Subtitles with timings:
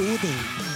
[0.00, 0.69] Odin.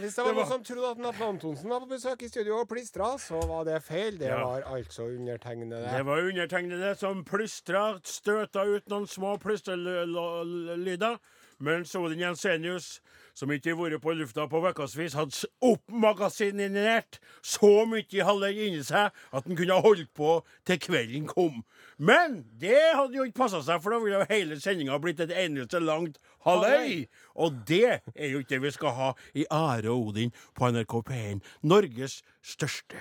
[0.00, 2.68] Hvis det var noen som trodde at Natten Antonsen var på besøk i studio og
[2.70, 4.16] plystra, så var det feil.
[4.18, 4.38] Det Ja.
[4.44, 5.82] var altså undertegnede.
[5.92, 11.18] Det var undertegnede som plystra, støta ut noen små plystrelyder,
[11.60, 13.00] mens Odin Jensenius,
[13.36, 19.12] som ikke har vært på lufta på ukevis, hadde oppmagasinert så mye halvøy inni seg
[19.12, 21.62] at han kunne ha holdt på til kvelden kom.
[21.96, 25.36] Men det hadde jo ikke passa seg, for da ville jo hele sendinga blitt et
[25.44, 27.06] eneste langt halvøy.
[27.36, 31.00] Og det er jo ikke det vi skal ha i Are og Odin på NRK
[31.08, 33.00] P1, Norges største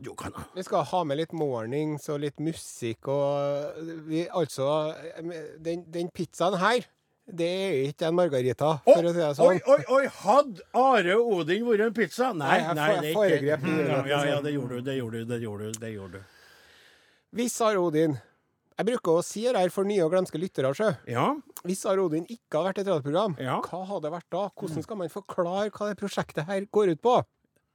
[0.00, 0.42] radiokanal.
[0.54, 4.94] Vi skal ha med litt mornings og litt musikk og vi, Altså,
[5.62, 6.86] den, den pizzaen her,
[7.36, 9.46] det er ikke en margarita, for å si det sånn.
[9.46, 10.02] Oi, oi, oi!
[10.22, 12.32] Hadde Are Odin vært en pizza?
[12.36, 14.44] Nei, Nei, det er ikke i ja, ja, sånn.
[14.46, 15.78] det gjorde du, det gjorde du, det gjorde du.
[15.84, 16.36] det gjorde du.
[17.38, 18.16] Hvis Are Odin
[18.80, 20.88] Jeg bruker å si det her for nye og glemske lyttere, sjø.
[21.10, 21.26] Ja,
[21.68, 23.58] Hvis Are Odin ikke hadde vært et radioprogram, Ja.
[23.60, 24.46] hva hadde det vært da?
[24.56, 27.18] Hvordan skal man forklare hva det prosjektet her går ut på?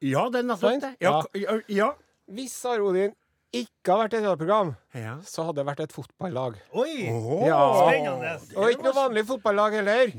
[0.06, 0.90] ja det er nettopp det.
[1.02, 1.59] Ja, ja.
[1.72, 1.92] ja.
[2.28, 3.14] Hvis Are Odin
[3.56, 5.14] ikke hadde vært et radioprogram, ja.
[5.23, 6.58] så hadde det vært et fotballag.
[6.73, 7.07] Oi!
[7.12, 7.59] Oh, Ja.
[7.80, 8.34] Spennende.
[8.57, 10.13] Og ikke noe vanlig fotballag heller.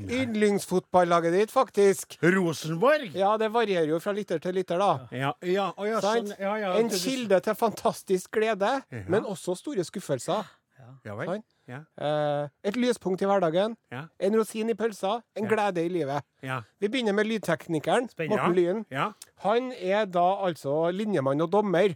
[0.47, 2.17] Yndlingsfotballaget ditt, faktisk.
[2.23, 3.11] Rosenborg?
[3.17, 4.91] Ja, det varierer jo fra lytter til lytter, da.
[5.11, 6.73] Ja, ja, oh, ja, sånn, ja, ja.
[6.79, 10.47] En kilde til fantastisk glede, men også store skuffelser.
[11.05, 11.27] Ja vel.
[11.27, 11.43] Sånn?
[11.67, 15.49] Ja, Eh, et lyspunkt i hverdagen, ja, en rosin i pølsa, en Ja.
[15.49, 16.23] glede i livet.
[16.41, 16.61] ja.
[16.79, 18.37] Vi begynner med lydteknikeren, Spennende.
[18.37, 18.85] Morten Lyen.
[18.89, 19.11] Ja,
[19.43, 21.93] Han er da altså linjemann og dommer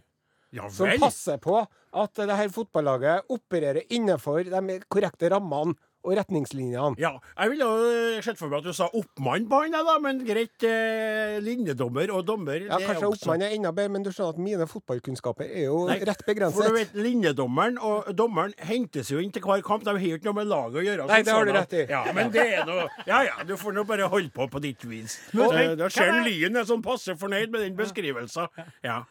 [0.52, 1.60] ja som passer på
[1.92, 6.96] at det her fotballaget opererer innenfor de korrekte rammene og retningslinjene.
[6.98, 10.18] Ja, jeg ville jo sett for meg at du sa oppmann på han, da, men
[10.26, 10.64] greit.
[10.66, 14.34] Eh, linjedommer og dommer Ja, det Kanskje også- oppmann er enda bedre, men du skjønner
[14.34, 19.18] at mine fotballkunnskaper er jo Nei, rett For du vet, Linjedommeren og dommeren hentes jo
[19.18, 19.84] inn til hver kamp.
[19.84, 21.06] De har ikke noe med laget å gjøre.
[21.06, 21.86] Nei, det har du rett i.
[21.88, 24.82] Ja, men det er noe Ja ja, du får nå bare holde på på ditt
[24.82, 25.20] vis.
[25.32, 28.48] Men- men, da ser Lyn er- er sånn passe fornøyd med den beskrivelsen.
[28.82, 29.04] Ja.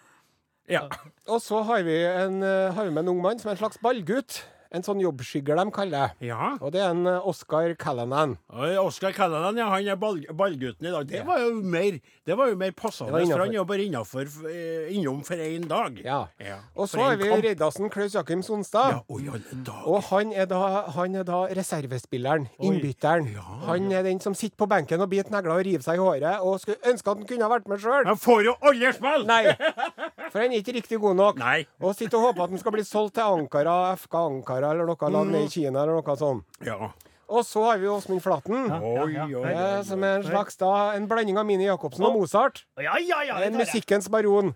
[0.69, 0.85] Ja.
[1.27, 3.63] Og så har vi, en, eh, har vi med en ung mann som er en
[3.66, 4.44] slags ballgutt.
[4.73, 5.91] En sånn jobbskygger de kaller
[6.22, 6.27] det.
[6.29, 6.53] ja.
[6.63, 8.38] Og det er en eh, Oscar Callanan.
[8.79, 11.09] Oscar Callanan, ja, han er ball, ballgutten i dag.
[11.09, 14.29] Det var jo mer, det var jo mer passende, for han er jo bare innenfor,
[14.47, 16.00] eh, innom for én dag.
[16.05, 16.21] Ja.
[16.39, 18.94] Ja, Og så har vi Reidarsen Klaus Jakim Sonstad.
[18.95, 19.88] Ja, oi, alle dager.
[19.91, 20.61] Og han er da,
[20.95, 23.27] han er da reservespilleren, innbytteren.
[23.33, 23.44] ja.
[23.67, 26.39] Han er den som sitter på benken og biter negler og river seg i håret,
[26.39, 28.05] og skulle ønske at han kunne ha vært med sjøl.
[28.07, 29.27] Han får jo aldri spille!
[29.27, 29.44] Nei,
[30.31, 31.40] for han er ikke riktig god nok.
[31.42, 31.62] Nei.
[31.84, 35.12] Og sitter og håper at han skal bli solgt til Ankara, FK Ankara eller noe
[35.12, 36.62] lag nede i Kina eller noe sånt.
[36.66, 36.92] Ja.
[37.31, 38.66] Og så har vi Åsmund Flaten.
[38.68, 39.44] ja, ja.
[39.47, 39.78] eh.
[39.88, 42.66] Som er en slags da, en blanding av Mini Jacobsen og Mozart.
[42.80, 43.38] Ja, ja, ja.
[43.46, 44.52] En musikkens baron.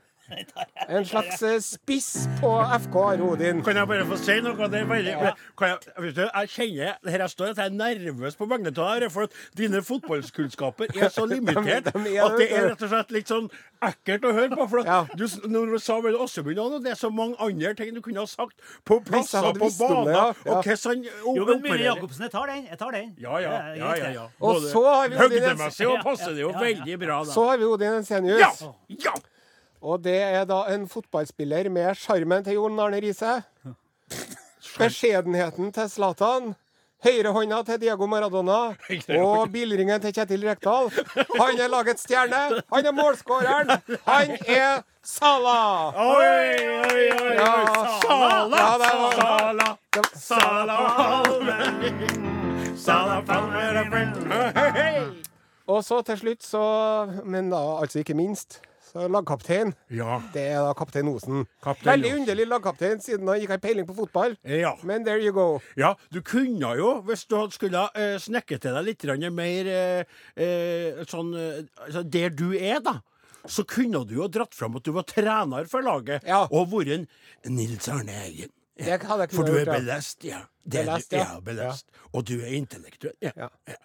[0.90, 2.50] En slags eh, spiss på
[2.82, 3.22] FK Rodin.
[3.30, 3.60] Odin.
[3.66, 4.68] Kan jeg bare få si noe?
[4.72, 5.14] Det er veldig,
[5.60, 8.72] kan jeg, vet du, jeg kjenner her jeg står, at jeg er nervøs på vegne
[8.74, 12.68] av deg, for at dine fotballkunnskaper er så limitert De- de er at det er
[12.72, 13.50] rett og slett litt sånn
[13.86, 14.68] ekkelt å høre på.
[14.72, 15.00] For at Ja.
[15.14, 18.24] du, når du sa vel Åsebund og det er så mange andre ting du kunne
[18.24, 18.58] ha sagt
[18.88, 20.26] på plasser på baner, ja.
[20.46, 20.58] Ja.
[20.58, 21.06] og hvordan
[21.36, 21.80] Jo, men.
[21.86, 22.66] Jacobsen, jeg tar den.
[22.72, 23.14] Jeg tar den.
[23.22, 24.26] Ja, ja, ja, ja, ja.
[24.42, 26.66] Og så har vi Odin Høgdemessig passer det jo ja, ja, ja.
[26.82, 27.32] veldig bra, da.
[27.36, 28.42] Så har vi Odin Ensenius.
[28.42, 28.74] Ja!
[29.06, 29.14] Ja!
[29.86, 33.36] Og det er da en fotballspiller med sjarmen til Jon Arne Riise.
[34.80, 36.54] Beskjedenheten til Zlatan.
[37.06, 38.56] Høyrehånda til Diego Maradona
[39.22, 40.88] og bilringen til Kjetil Rekdal.
[41.38, 42.62] Han er lagets stjerne.
[42.74, 43.76] Han er målskåreren.
[44.08, 45.94] Han er Salah!
[46.02, 46.26] Oi,
[46.66, 47.36] oi, oi!
[47.38, 47.52] Ja.
[48.02, 48.58] Sala!
[48.58, 49.68] Ja, det var- Sala!
[50.18, 51.62] Sala Palmer!
[52.86, 55.12] Sala Palmer er.
[55.68, 56.64] Og så til slutt, så
[57.24, 58.62] Men da altså ikke minst,
[58.96, 59.74] så lagkaptein.
[59.92, 60.22] Ja.
[60.34, 61.44] Det er da kaptein Osen.
[61.64, 64.38] Kaptein Veldig underlig lagkaptein, siden han ikke har peiling på fotball.
[64.48, 64.72] Ja.
[64.88, 65.60] Men there you go.
[65.76, 69.04] ja, du kunne jo, hvis du skulle uh, snekke til deg litt
[69.36, 73.02] mer eh, eh, sånn eh, altså Der du er, da.
[73.46, 76.48] Så kunne du jo dratt fram at du var trener for laget, Ja.
[76.50, 77.08] og vært en
[77.46, 78.50] Nils Arne Eggen.
[78.78, 79.00] Jeg
[79.32, 80.42] For du er belest, ja.
[80.66, 81.26] Det Belest, du, ja.
[81.36, 81.40] ja.
[81.40, 81.86] belest.
[82.14, 83.16] Og du er intellektuell.
[83.22, 83.32] Ja.
[83.38, 83.50] Ja.
[83.70, 83.76] Ja.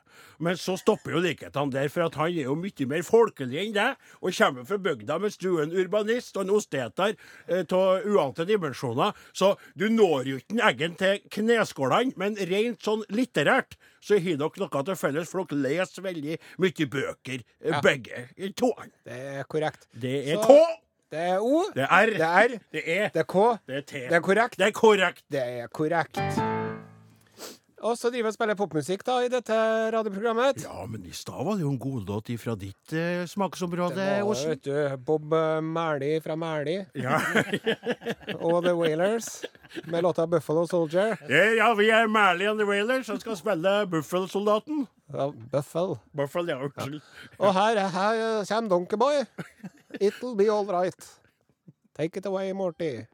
[0.41, 4.01] Men så stopper jo likhetene der, for han er jo mye mer folkelig enn deg,
[4.25, 7.15] og kommer fra bygda, mens du er en urbanist og en osteter
[7.61, 9.13] av uante dimensjoner.
[9.37, 14.65] Så du når jo ikke eggen til kneskålene, men rent sånn litterært så har dere
[14.65, 17.81] noe til felles, for dere leser veldig mye bøker, eh, Ja.
[17.85, 18.27] begge
[18.57, 18.73] to.
[19.05, 19.87] Det er korrekt.
[19.93, 23.09] Det er Så- K, Det er O, det er R, det er R, det er
[23.11, 23.93] det er K, det er T.
[24.07, 24.59] det er korrekt.
[24.59, 25.25] Det er korrekt.
[25.27, 26.21] Det er korrekt.
[27.81, 29.57] Og så driver vi og spiller popmusikk da i dette
[29.91, 30.61] radioprogrammet.
[30.63, 34.43] Ja, men i stad var det jo en godlåt fra ditt eh, smaksområde, Det var,
[34.53, 37.19] vet du, Bob eh, Mæli fra Mæli Ja.
[38.45, 39.45] og The Wailers
[39.87, 41.17] med låta 'Buffalo Soldier'.
[41.27, 44.87] Ja, ja, vi er Mæli and the Wailers som skal spille Buffalo-soldaten.
[45.13, 45.97] Ja, Buffalo.
[46.15, 47.01] Buffalo, ja, unnskyld.
[47.39, 49.25] Og her, her kommer Donkeyboy.
[49.99, 50.95] It'll be all right.
[51.95, 53.07] Take it away, Morty.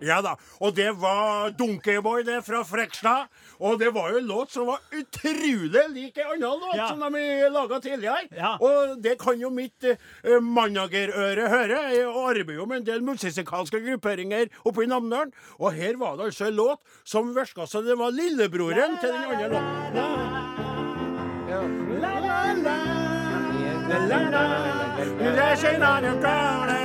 [0.00, 0.36] Ja da.
[0.60, 3.26] Og det var Donkeyboy, det, fra Frekstad.
[3.58, 6.88] Og det var jo en låt som var utrolig lik en annen låt Ja.
[6.88, 8.28] som de laga tidligere.
[8.36, 8.56] Ja.
[8.60, 9.96] Og det kan jo mitt eh,
[10.40, 11.80] managerøre høre.
[11.94, 15.32] Jeg arbeider jo med en del musikalske grupperinger oppe i Namdalen.
[15.58, 19.24] Og her var det altså en låt som virka som det var lillebroren til den
[19.24, 19.64] andre låten.
[21.48, 21.60] Ja.
[21.98, 22.44] La, la.
[23.88, 24.28] La, la, la.
[25.18, 25.26] La,
[25.58, 26.78] la, la, la, la.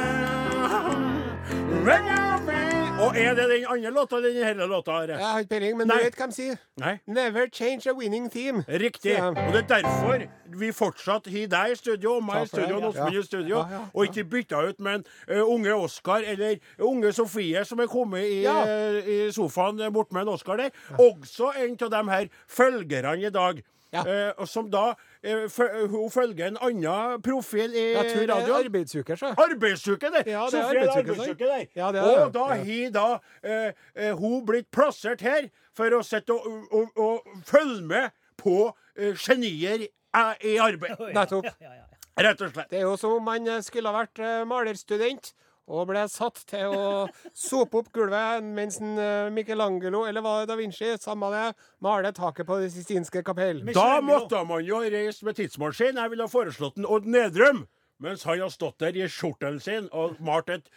[3.03, 4.91] Og er det den andre låta eller den hele låta?
[5.07, 5.97] Jeg har ikke peiling, men Nei.
[5.97, 6.59] du vet hva de sier?
[6.79, 6.93] Nei.
[7.05, 8.63] Never change a winning team.
[8.67, 9.17] Riktig.
[9.17, 9.27] Ja.
[9.27, 10.23] Og det er derfor
[10.59, 12.87] vi fortsatt har deg i studio, og meg i studio, og.
[12.91, 16.57] Åsmund i studio, Ja, ja, og ikke bytta ut med en uh, unge Oskar eller
[16.79, 20.69] unge Sofie som er kommet i, eh, i sofaen bort med en Oskar der.
[20.99, 23.63] Også en av de her følgerne i dag.
[23.93, 24.03] Ja.
[24.09, 25.45] eh, som da eh,
[25.91, 28.65] Hun følger en annen profil i Jeg tror det er radioen.
[28.65, 29.33] arbeidsuke, så.
[29.37, 30.23] Arbeidsuke, det!
[30.31, 31.65] Ja, det er Sofie, det er arbeidsuke, der.
[31.77, 32.33] Ja, det er og det.
[32.33, 33.07] da har da
[33.43, 38.09] eh, eh, hun blitt plassert her for å sitte og, og, og følge med
[38.41, 38.57] på
[38.97, 40.97] eh, genier eh, i arbeid.
[41.13, 41.45] Nettopp.
[41.45, 41.89] Ja, ja, ja.
[42.27, 42.69] Rett og slett.
[42.69, 45.31] Det er jo som om man eh, skulle ha vært eh, malerstudent
[45.67, 46.87] og ble satt til å
[47.35, 52.11] sope opp gulvet mens en, eh, Michelangelo, eller var det da Vinci, samme det, maler
[52.11, 53.63] taket på Det sistinske kapell.
[53.73, 55.95] Da måtte man jo ha reist med tidsmaskin.
[55.95, 57.67] Jeg ville ha foreslått en Odd Nedrum.
[58.03, 60.67] Mens han har stått der i skjorten sin og malt et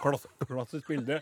[0.00, 1.20] klassisk bilde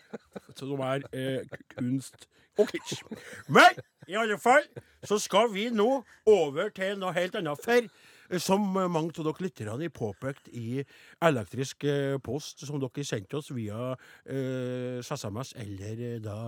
[0.56, 2.26] som er eh, kunst
[2.58, 3.04] og kitsch.
[3.46, 3.78] Men
[4.08, 4.64] i alle fall
[5.06, 7.62] så skal vi nå over til noe helt annet.
[7.62, 7.86] For
[8.36, 8.60] som
[8.92, 10.84] mange av dere lytterne har påpekt i
[11.24, 13.94] elektrisk eh, post, som dere sendte oss via
[14.28, 16.38] eh, SMS eller eh, da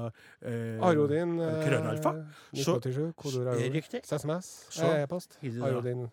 [0.43, 2.13] eh, Arodin Krønalfa Krøllalfa.
[2.53, 3.73] Så- 1987, kodeord Eh, Arodin.
[3.73, 4.03] riktig.
[4.05, 4.51] SMS,
[5.03, 5.39] e-post.
[5.43, 6.09] Arodin.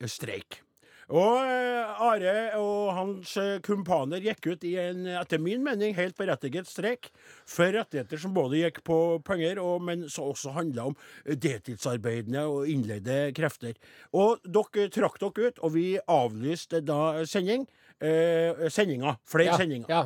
[0.00, 0.62] vært streik.
[1.06, 6.16] Og eh, Are og hans eh, kumpaner gikk ut i en, etter min mening, helt
[6.18, 7.12] berettiget streik
[7.46, 10.96] for rettigheter som både gikk på penger, og, men som også handla om
[11.30, 13.76] deltidsarbeidende og innleide krefter.
[14.18, 17.68] Og dere trakk dere ut, og vi avlyste da sending.
[18.02, 19.14] Eh, sendinga.
[19.24, 19.86] Flere Ja, sendinger.
[19.88, 20.02] ja.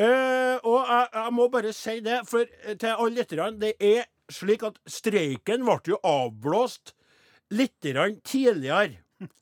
[0.00, 4.08] Eh, og jeg, jeg må bare si det, for eh, til alle lytterne, det er
[4.32, 6.94] slik at streiken ble jo avblåst
[7.54, 8.96] litt tidligere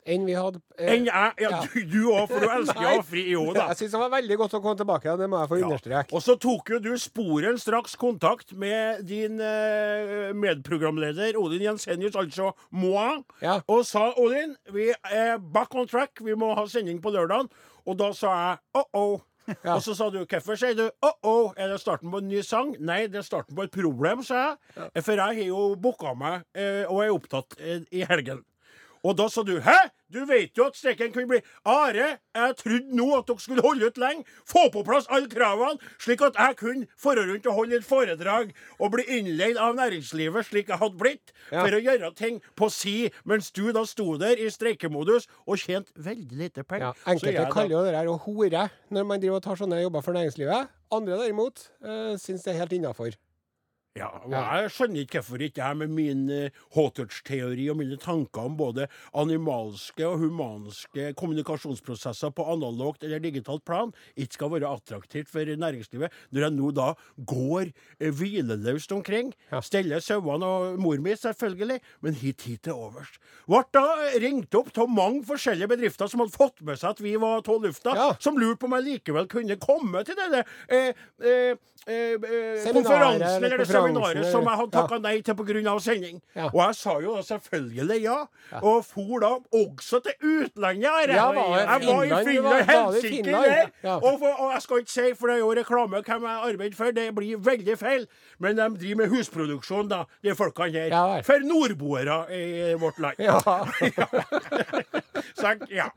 [0.09, 1.33] Enn vi hadde eh, enn jeg.
[1.39, 1.59] Ja, ja.
[1.71, 3.67] du- òg, for du elsker å ha fri Jo da.
[3.71, 5.67] Jeg syns det var veldig godt å komme tilbake, det må jeg få Ja.
[5.69, 6.13] understreke.
[6.17, 12.51] Og så tok jo du sporen straks kontakt med din eh, medprogramleder Odin Jensenius, altså
[12.71, 13.61] moi, Ja.
[13.67, 17.49] og sa Odin, vi er back on track, vi må ha sending på lørdagen.
[17.87, 19.21] Og da sa jeg oh-oh.
[19.63, 19.73] Ja.
[19.73, 21.53] Og så sa du hvorfor sier du oh-oh?
[21.57, 22.75] Er det starten på en ny sang?
[22.85, 24.43] Nei, det er starten på et problem, sa
[24.75, 25.01] jeg.
[25.01, 28.43] For jeg har jo booka meg eh, og er opptatt eh, i helgen.
[29.03, 29.77] Og da sa du Hæ?
[30.09, 31.37] Du vet jo at streiken kunne bli
[31.69, 34.23] Are, jeg trodde nå at dere skulle holde ut lenge.
[34.49, 38.49] Få på plass alle kravene, slik at jeg kunne fare rundt og holde et foredrag
[38.79, 41.61] og bli innleid av næringslivet, slik jeg hadde blitt, Ja.
[41.61, 45.93] for å gjøre ting på si, mens du da sto der i streikemodus og tjente
[45.95, 46.93] veldig lite penger.
[47.05, 50.01] Ja, enkelte kaller jo det her å hore når man driver og tar sånne jobber
[50.01, 50.67] for næringslivet.
[50.91, 53.13] Andre derimot øh, syns det er helt innafor.
[53.97, 56.19] Ja, og Jeg skjønner ikke hvorfor ikke jeg med min
[56.75, 58.85] Hawthorne-teori og mine tanker om både
[59.17, 66.13] animalske og humanske kommunikasjonsprosesser på analogt eller digitalt plan ikke skal være attraktivt for næringslivet,
[66.31, 66.91] når jeg nå da
[67.33, 69.33] går uh, hvileløst omkring,
[69.65, 73.17] steller sauene og mor mi, selvfølgelig, men hit hit til overs.
[73.49, 73.83] Ble da
[74.21, 77.65] ringt opp av mange forskjellige bedrifter som hadde fått med seg at vi var av
[77.65, 78.11] lufta, Ja.
[78.21, 80.93] som lurte på om jeg likevel kunne komme til denne eh,
[81.25, 85.75] eh, eh, eh, konferansen eller det seminaret som jeg hadde takka nei til pga.
[85.79, 86.21] sending.
[86.53, 88.17] Og jeg sa jo da selvfølgelig ja,
[88.61, 91.09] og for da også til utlandet.
[91.09, 93.71] Jeg var i Finland helsike der.
[93.99, 97.15] Og, jeg skal ikke si, for det er jo reklame hvem jeg arbeider for, det
[97.15, 98.07] blir veldig feil.
[98.39, 101.21] Men de driver med husproduksjon, da, de folkene her.
[101.23, 103.15] For nordboere i vårt land.
[103.19, 103.39] Ja.
[105.39, 105.65] Sant?
[105.73, 105.89] Ja.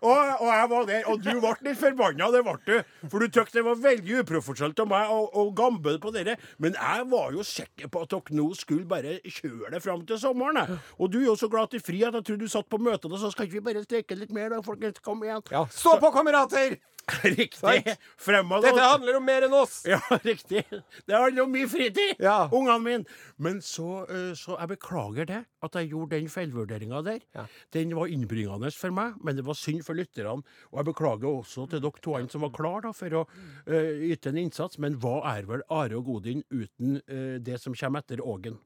[0.00, 2.92] Og, og jeg var der, og du ble litt forbanna, det ble du.
[3.12, 6.38] For du syntes det var veldig uprofesjonelt av meg å, gamble på dere.
[6.62, 10.20] Men jeg var jo sikker på at dere nå skulle bare kjøre det fram til
[10.22, 10.78] sommeren.
[10.96, 13.10] Og du er jo så glad til fri at jeg tror du satt på møtet
[13.12, 15.02] og sa skal ikke vi bare streike litt mer, da, folkens?
[15.04, 15.44] Kom igjen.
[15.52, 15.66] ja.
[15.74, 16.78] Stå på, kamerater!
[17.24, 17.96] Riktig.
[18.20, 18.62] Fremad.
[18.62, 19.80] Dette handler om mer enn oss.
[19.90, 20.62] Ja, riktig.
[21.06, 22.48] Det handler om mye fritid, Ja.
[22.52, 23.04] ungene mine.
[23.36, 27.20] Men så, eh, så jeg beklager det, at jeg gjorde den feilvurderinga der.
[27.34, 27.46] Ja.
[27.74, 30.44] Den var innbringende for meg, men det var synd for lytterne.
[30.70, 34.30] Og jeg beklager også til dere to som var klar da, for å uh, yte
[34.30, 34.78] en innsats.
[34.78, 38.58] Men hva er vel Are og Godin uten uh, det som kommer etter Ågen?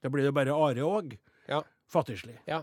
[0.00, 1.16] Det blir jo bare Are Åg.
[1.48, 1.62] Ja.
[1.90, 2.38] Fattigslig.
[2.48, 2.62] Ja.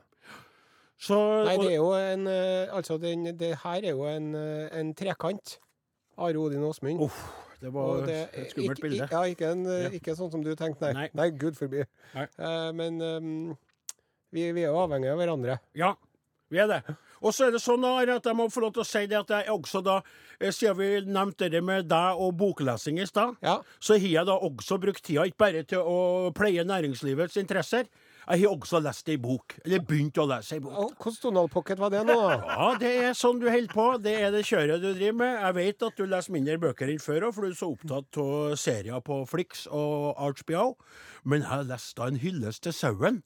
[1.00, 4.70] Så Nei, det er jo en eh, Altså, den, det her er jo en, eh,
[4.80, 5.58] en trekant.
[6.18, 7.01] Are Odin Åsmund.
[7.06, 7.20] Uff,
[7.62, 9.08] det var det et skummelt ikke- bilde.
[9.12, 9.89] Ja, ikke, en, eh, Ja.
[10.00, 10.94] ikke sånn som du tenkte, nei.
[10.94, 11.10] Nei.
[11.13, 11.84] Nei, gud forby.
[12.16, 12.25] Nei.
[12.39, 13.58] Eh, men um,
[14.34, 15.60] vi, vi er jo avhengige av hverandre.
[15.77, 15.94] Ja,
[16.50, 16.96] vi er det.
[17.22, 19.18] Og så er det sånn Are, at jeg må få lov til å si det
[19.18, 20.01] at jeg også da,
[20.42, 23.62] siden vi nevnte det med deg og boklesing i stad, Ja.
[23.80, 27.86] så har jeg da også brukt tida ikke bare til å pleie næringslivets interesser.
[28.27, 29.53] Jeg har også lest ei bok.
[29.63, 30.98] Eller begynt å lese ei bok.
[31.00, 32.17] Hvordan Donald Pocket var det nå?
[32.34, 33.86] Ja, det er sånn du holder på.
[34.03, 35.38] Det er det kjøret du driver med.
[35.46, 38.57] Jeg vet at du leser mindre bøker enn før, for du er så opptatt av
[38.60, 40.74] serier på Flix og Archbio.
[41.24, 43.24] Men jeg har lest da en hyllest til sauen.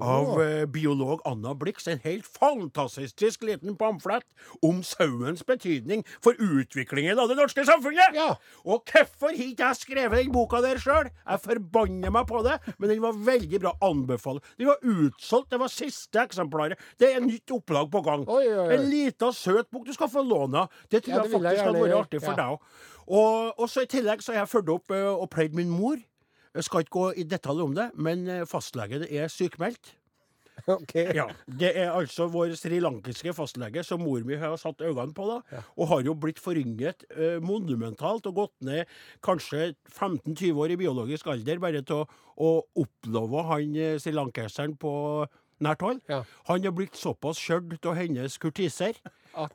[0.00, 1.86] Av eh, biolog Anna Blix.
[1.90, 4.24] En helt fantastisk liten pamflett
[4.64, 8.16] om sauens betydning for utviklingen av det norske samfunnet!
[8.16, 8.30] Ja.
[8.64, 11.10] Og hvorfor har ikke jeg skrevet den boka der sjøl?
[11.12, 13.74] Jeg forbanner meg på det, men den var veldig bra.
[13.82, 14.40] Anbefaler.
[14.60, 15.50] Den var utsolgt.
[15.52, 16.80] Det var siste eksemplaret.
[17.00, 18.24] Det er nytt opplag på gang.
[18.28, 18.70] Oi, oi, oi.
[18.78, 20.66] En lita, søt bok du skal få låne.
[20.88, 22.38] Det tror Ja, det jeg faktisk hadde vært artig for Ja.
[22.40, 22.72] deg òg.
[23.12, 25.98] Og, og så I tillegg så har jeg fulgt opp uh, og pleid min mor.
[26.52, 29.94] Jeg skal ikke gå i detalj om det, men eh, fastlegen er sykmeldt.
[30.76, 30.94] OK.
[31.16, 35.62] Ja, Det er altså vår srilankiske fastlege som mor mi har satt øynene på, da,
[35.76, 38.90] og har jo blitt forynget eh, monumentalt og gått ned
[39.24, 42.50] kanskje 15-20 år i biologisk alder bare til å, å
[42.84, 44.92] oppleve han eh, srilankeseren på
[45.62, 46.00] nært hold.
[46.10, 46.22] Ja.
[46.50, 48.98] Han er blitt såpass skjørt av hennes kurtiser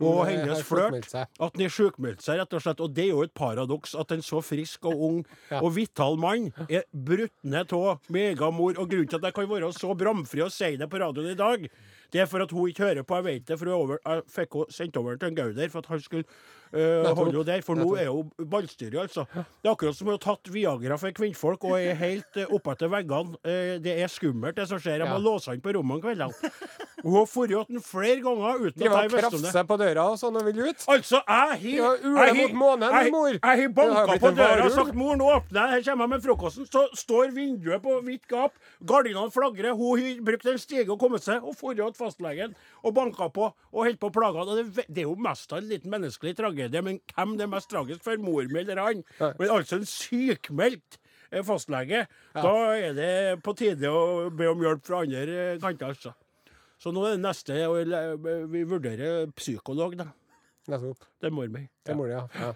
[0.02, 2.80] og eh, hennes flørt at han er sjukmeldt seg, rett og slett.
[2.82, 5.20] Og det er jo et paradoks at en så frisk og ung
[5.54, 5.60] Ja.
[5.62, 8.80] og vital mann er brutt ned av megamor.
[8.82, 11.38] Og grunnen til at jeg kan være så bramfri og si det på radioen i
[11.38, 11.68] dag,
[12.14, 13.16] det er for at hun ikke hører på.
[13.16, 15.70] Jeg vet det, for hun er over, jeg fikk henne sendt over til en Gauder
[15.74, 16.24] for at han skulle
[16.74, 17.62] øh, holde henne der.
[17.62, 19.26] For nå er hun ballstyrig, altså.
[19.34, 22.92] Det er akkurat som hun har tatt Viagra for kvinnfolk og er helt uh, oppetter
[22.92, 23.36] veggene.
[23.44, 25.02] Eh, det er skummelt, det som skjer.
[25.04, 25.26] Jeg må Ja.
[25.28, 26.54] låse han på rommet om kveldene.
[27.04, 29.68] Hun har forrådt den flere ganger uten at jeg visste om det.
[29.68, 30.86] på døra og sånn og vil ut?
[30.90, 31.20] Altså,
[33.44, 36.22] jeg har banka på døra og sagt 'mor, nå åpner jeg', her kommer jeg med
[36.26, 36.66] frokosten.
[36.66, 38.52] Så står vinduet på vidt gap,
[38.86, 41.56] gardinene flagrer, hun har brukt en stige og kommet seg, og
[41.98, 44.54] fastlegen og banka på og holdt på å plage han.
[44.62, 47.70] Det, det er jo mest av en liten menneskelig tragedie, men hvem det er mest
[47.74, 49.04] tragisk for, mor mi eller han?
[49.42, 51.00] Men altså en sykmeldt
[51.44, 51.44] fastlege.
[51.50, 52.06] fastlege,
[52.38, 53.12] da er det
[53.44, 56.14] på tide å be om hjelp fra andre eh, kanter, altså.
[56.78, 57.56] Så nå er det neste
[58.54, 60.12] Vi vurderer psykolog, da.
[61.18, 61.64] Det er mor mi.
[61.88, 61.96] Ja.
[62.38, 62.54] ja.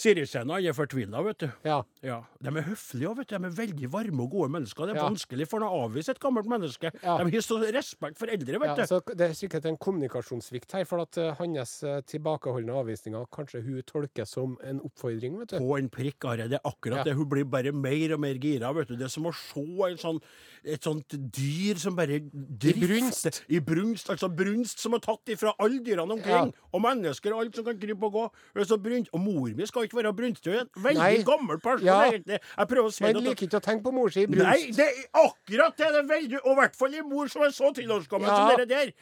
[0.00, 0.14] Ja.
[0.14, 1.48] Siristjena er fortvila, vet du.
[1.64, 1.82] Ja.
[2.02, 3.36] Ja, De er høflige og vet du.
[3.38, 4.86] De er veldig varme og gode mennesker.
[4.86, 5.08] Det er Ja.
[5.10, 6.90] vanskelig for dem å avvise et gammelt menneske.
[7.02, 7.18] Ja.
[7.18, 8.82] De har så respekt for eldre, vet Ja, du.
[8.82, 13.62] så det er sikkert en kommunikasjonssvikt her, for at eh, hans eh, tilbakeholdne avvisninger kanskje
[13.64, 15.58] hun tolker som en oppfordring, vet du.
[15.58, 16.48] På en prikk, Are.
[16.48, 17.14] Det er akkurat det.
[17.16, 18.72] Hun blir bare mer og mer gira.
[18.74, 18.96] vet du.
[18.96, 20.20] Det er som å se en sånn,
[20.64, 22.86] et sånt dyr som bare drifter.
[22.86, 23.42] brunst.
[23.48, 24.10] I brunst.
[24.10, 26.52] Altså brunst som er tatt ifra alle dyrene omkring.
[26.72, 28.64] Og mennesker og alt som kan krype og gå.
[28.66, 29.08] Så brunt.
[29.12, 30.46] Og mor mi skal ikke være brunst.
[30.46, 31.22] Er en veldig Nei.
[31.24, 32.02] gammel person, Ja.
[32.10, 32.38] egentlig.
[32.58, 34.44] Jeg prøver å si Men liker ikke å tenke på mor si i brunst.
[34.44, 35.86] Nei, det er akkurat det!
[35.90, 38.36] Det er veldig, og i hvert fall en mor som er så tilårsgammel Ja.
[38.36, 38.92] som dere der.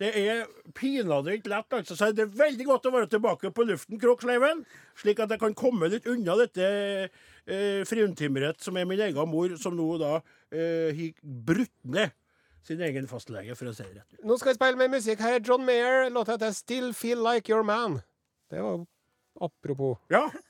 [0.00, 1.94] Det er pinadø ikke lett, altså.
[1.96, 4.64] Så det er veldig godt å være tilbake på luften, Kroksleiven.
[4.96, 7.10] Slik at jeg kan komme litt unna dette
[7.46, 10.20] eh, fruntimret som er min egen mor, som nå da
[10.52, 12.10] eh, har brutt ned
[12.62, 14.24] sin egen fastlege, for å si det rett ut.
[14.24, 15.22] Nå skal vi spille med musikk.
[15.24, 16.10] Her er John Mayer.
[16.12, 18.00] Låta heter 'Still Feel Like Your Man'.
[18.50, 18.86] Det var
[19.40, 19.98] apropos.
[20.10, 20.30] Ja.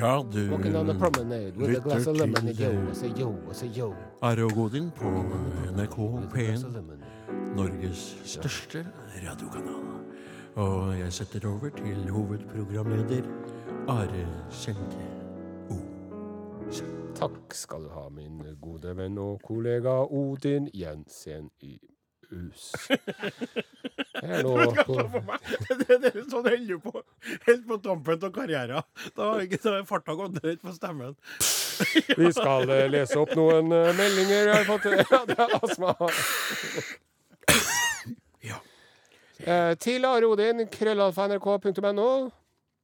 [0.00, 2.54] Ja, du lytter til, lemonade.
[2.58, 3.94] Yo, eh, I say yo, I say yo.
[4.22, 5.04] Are og Godin på
[5.76, 6.98] NRK With a glass of P1.
[7.56, 8.86] Norges største
[9.24, 9.84] radiokanal.
[10.54, 13.22] Og jeg setter over til hovedprogramleder
[13.88, 15.06] Are Sende
[15.70, 15.76] O.
[17.18, 21.78] Takk skal du ha, min gode venn og kollega Odin Jensen i
[22.30, 22.72] hus.
[24.18, 27.02] Jeg nå på er sånn holder på
[27.46, 28.86] helt på tampen av karrieren.
[29.16, 31.14] Da har ikke farta gått ned på stemmen.
[32.18, 34.88] Vi skal eh, lese opp noen eh, meldinger jeg har fått.
[35.12, 35.94] Ja, det er astma.
[39.38, 42.08] Eh, til Are Odin, krøllalfa.nrk.no.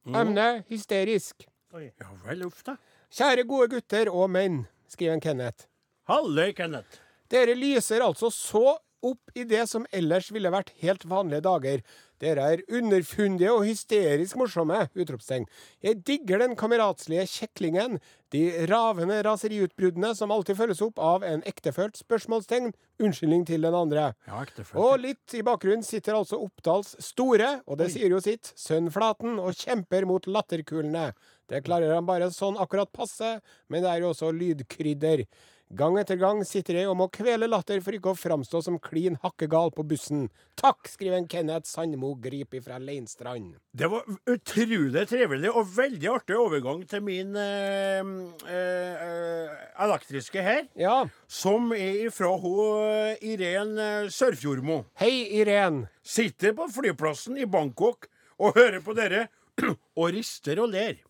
[0.07, 1.47] Emne hysterisk.
[1.75, 2.77] Ja vel, uff da.
[3.15, 5.67] Kjære gode gutter og menn, skriver en Kenneth.
[6.11, 7.01] Halløy, Kenneth.
[7.31, 11.85] Dere lyser altså så opp i det som ellers ville vært helt vanlige dager.
[12.23, 14.87] Dere er underfundige og hysterisk morsomme!
[14.95, 15.45] utropstegn.
[15.85, 17.99] Jeg digger den kameratslige kjeklingen,
[18.33, 24.13] de ravende raseriutbruddene som alltid følges opp av en ektefølt spørsmålstegn, unnskyldning til den andre.
[24.29, 24.79] Ja, ektefølt.
[24.81, 29.37] Og litt i bakgrunnen sitter altså Oppdals store, og det sier jo sitt, sønn Flaten,
[29.43, 31.11] og kjemper mot latterkulene.
[31.51, 33.37] Det klarer han bare sånn akkurat passe,
[33.69, 35.27] men det er jo også lydkrydder.
[35.73, 39.17] Gang etter gang sitter jeg og må kvele latter for ikke å framstå som klin
[39.23, 40.27] hakkegal på bussen.
[40.61, 43.57] Takk, skriver en Kenneth Sandmo Grip fra Leinstrand.
[43.73, 48.13] Det var utrolig trivelig og veldig artig overgang til min øh,
[48.45, 49.57] eh,
[49.87, 51.07] elektriske her, Ja.
[51.27, 53.75] som er ifra hun Irén
[54.13, 54.85] Sørfjordmo.
[55.01, 55.87] Hei, Irén.
[56.05, 58.07] Sitter på flyplassen i Bangkok
[58.39, 59.27] og hører på dere
[59.97, 61.01] og rister og ler.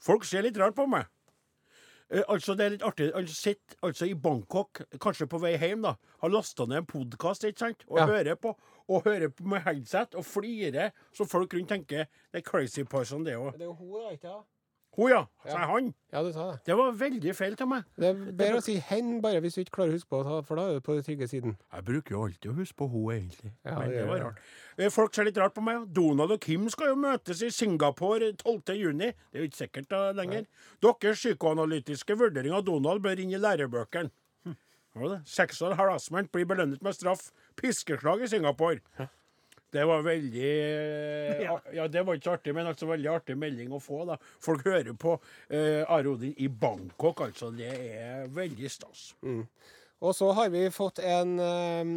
[0.00, 1.10] Folk ser litt rart på meg.
[2.10, 3.10] Eh, altså, det er litt artig.
[3.14, 5.94] Han sitter altså i Bangkok, kanskje på vei hjem, da.
[6.22, 7.84] Har lasta ned en podkast, ikke sant?
[7.88, 8.06] Og Ja.
[8.06, 8.54] hører på
[8.88, 13.24] og hører på med headset og flirer, så folk rundt tenker det er crazy person,
[13.24, 13.52] det òg.
[13.52, 14.46] Det er jo hun, da, ikke sant?
[14.98, 15.20] Hun, ja.
[15.46, 15.66] Sa Ja.
[15.70, 15.92] han.
[16.12, 16.64] Ja, du sa det.
[16.66, 17.84] Det var veldig feil til meg.
[17.96, 20.40] Det er bedre å si hen, bare hvis du ikke klarer å huske på det,
[20.48, 21.54] for da er du på den trygge siden.
[21.72, 23.52] Jeg bruker jo alltid å huske på hun, egentlig.
[23.64, 24.40] Ja, Men det det var rart.
[24.78, 25.86] Eh, Folk ser litt rart på meg.
[25.94, 28.74] Donald og Kim skal jo møtes i Singapore 12.
[28.74, 29.12] juni.
[29.30, 30.46] Det er jo ikke sikkert da lenger.
[30.82, 34.10] Deres psykoanalytiske vurdering av Donald bør inn i lærebøkene.
[34.44, 35.22] Hm.
[35.24, 37.30] Sexual harassment blir belønnet med straff.
[37.54, 38.80] Piskeslag i Singapore.
[39.74, 41.58] Det var veldig eh, Ja.
[41.76, 41.88] ja.
[41.92, 44.04] det var ikke artig, men altså veldig artig melding å få.
[44.08, 44.16] da.
[44.40, 45.18] Folk hører på
[45.50, 47.50] eh, Are Odin i Bangkok, altså.
[47.52, 49.10] Det er veldig stas.
[50.00, 51.92] Og så har vi fått en eh,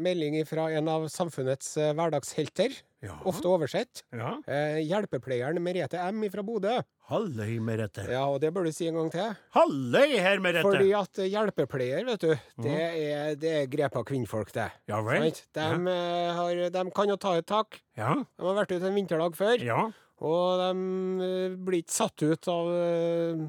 [0.00, 3.14] melding fra en av samfunnets eh, hverdagshelter, Ja.
[3.24, 4.02] ofte oversett.
[4.12, 4.34] ja.
[4.46, 6.26] Eh, hjelpepleieren Merete M.
[6.32, 6.74] fra Bodø.
[7.08, 8.04] Halløy, Merete.
[8.12, 9.30] Ja, og det bør du si en gang til.
[9.56, 10.66] Halløy her, Merete.
[10.68, 12.34] Fordi at eh, hjelpepleier, vet du,
[12.66, 14.68] det er, det er grep av kvinnfolk, det.
[14.90, 15.30] Ja vel?
[15.32, 16.34] De, ja.
[16.36, 17.80] har, de kan jo ta et tak.
[17.98, 18.18] Ja.
[18.20, 19.80] De har vært ute en vinterdag før, ja.
[20.20, 23.46] og de eh, blir ikke satt ut av eh,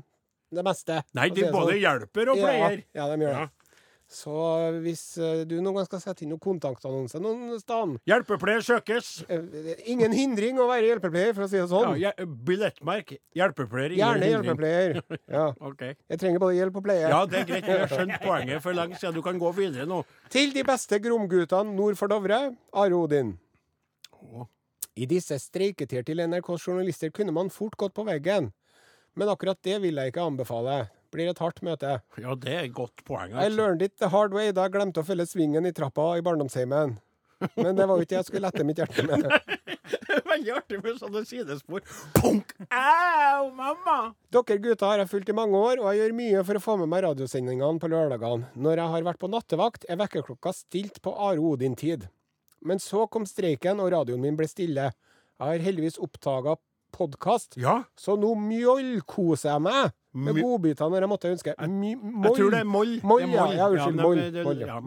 [0.52, 1.04] det meste.
[1.18, 1.84] Nei, de både sånn.
[1.84, 2.86] hjelper og pleier.
[2.96, 3.50] Ja, ja, de gjør det.
[4.12, 4.32] Så
[4.84, 9.12] hvis eh, du noen gang skal sette inn noen kontaktannonse noen sted Hjelpepleier søkes.
[9.32, 11.96] eh, er Ingen hindring å være hjelpepleier, for å si det sånn.
[12.02, 13.14] Ja, billettmerk.
[13.40, 13.96] Hjelpepleier.
[13.96, 15.00] Gjerne hjelpepleier.
[15.32, 15.46] Ja.
[15.64, 15.96] okay.
[16.12, 17.08] Jeg trenger både hjelp og pleie.
[17.08, 17.68] Ja, det er greit.
[17.72, 19.16] Jeg har skjønt poenget for lenge siden.
[19.16, 20.02] Du kan gå videre nå.
[20.34, 22.42] Til de beste Gromguttene nord for Dovre,
[22.76, 23.38] Are Odin.
[24.12, 24.48] Å.
[25.00, 28.52] I disse streiketider til NRKs journalister kunne man fort gått på veggen.
[29.16, 30.82] Men akkurat det vil jeg ikke anbefale.
[31.12, 31.98] Blir et hardt møte.
[32.22, 33.34] Ja, det er et godt poeng.
[33.34, 33.56] I Altså.
[33.58, 36.98] learned it the hard way da jeg glemte å følge svingen i trappa i barndomsheimen.
[37.58, 39.26] Men det var jo ikke det jeg skulle lette mitt hjerte med.
[40.32, 41.82] Veldig artig med sånne sidespor.
[42.16, 42.54] Punk!
[42.70, 43.98] Au, mamma!
[44.32, 46.76] Dere gutter har jeg fulgt i mange år, og jeg gjør mye for å få
[46.84, 48.48] med meg radiosendingene på lørdagene.
[48.56, 52.08] Når jeg har vært på nattevakt, er vekkerklokka stilt på Are Odin-tid.
[52.62, 54.92] Men så kom streiken, og radioen min ble stille.
[54.94, 56.56] Jeg har heldigvis oppdaga
[56.94, 61.56] podkast, Ja, så nå mjølkoser jeg meg med godbitene når jeg måtte ønske.
[61.68, 63.00] My, jeg tror det er moll.
[63.04, 63.46] Moll, Det er ja.
[63.52, 64.68] Ja, unnskyld, moll, men moll, ja.
[64.68, 64.80] Ja,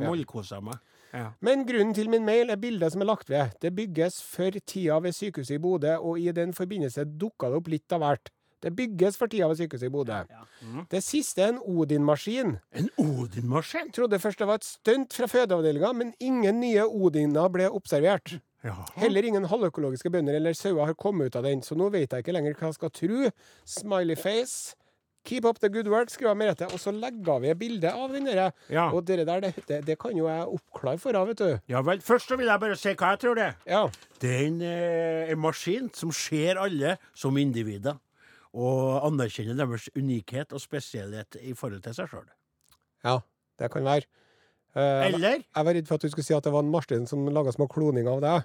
[0.54, 0.60] Ja.
[0.60, 0.78] meg.
[1.14, 1.28] Ja.
[1.40, 3.52] Men grunnen til min mail er bildet som er lagt ved.
[3.62, 7.68] Det bygges for tida ved sykehuset i Bodø, og i den forbindelse dukka det opp
[7.68, 8.30] litt av hvert.
[8.64, 10.22] Det bygges for tida ved sykehuset i Bodø.
[10.64, 10.86] Mm.
[10.90, 12.56] Det siste er en Odin-maskin.
[12.72, 13.92] En Odin-maskin?
[13.92, 18.38] Trodde først det var et stunt fra fødeavdelinga, men ingen nye Odiner ble observert.
[18.64, 18.74] Ja.
[18.96, 22.24] Heller ingen halvøkologiske bønder eller sauer har kommet ut av den, så nå vet jeg
[22.24, 23.30] ikke lenger hva jeg skal tro.
[23.68, 24.74] Smiley face.
[25.24, 26.66] Keep up the good work, skriver Merete.
[26.72, 28.50] Og så legger vi bilde av den der.
[28.68, 28.90] Ja.
[28.92, 31.60] Og det der, det, det, det kan jo jeg oppklare for henne, vet du.
[31.72, 32.02] Ja vel.
[32.04, 33.54] Først så vil jeg bare si hva jeg tror det er.
[33.66, 33.84] Ja.
[34.20, 37.96] Det er en, eh, en maskin som ser alle som individer.
[38.54, 42.28] Og anerkjenner deres unikhet og spesialitet i forhold til seg sjøl.
[43.04, 43.18] ja,
[43.58, 44.06] det kan være.
[44.74, 47.04] Eh, Eller jeg var redd for at du skulle si at det var en maskin
[47.06, 48.42] som laga små kloninger av deg.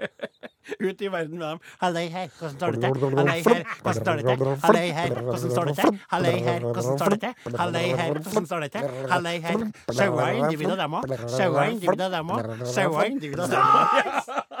[0.86, 1.58] ut i verden med dem.
[1.80, 2.92] Hallei her, hvordan står det til?
[3.16, 4.32] Hallei her, hvordan står det til?
[4.60, 5.92] Hallei her, hvordan står det til?
[6.10, 7.32] Hallei her, hvordan står det til?
[7.56, 8.84] Hallei her, hvordan står det til?
[9.14, 9.56] Hallei her.
[9.96, 11.04] Sauer er individer, dem òg.
[11.08, 12.40] Er individer, dem òg.
[12.44, 14.60] Er individer, dem òg.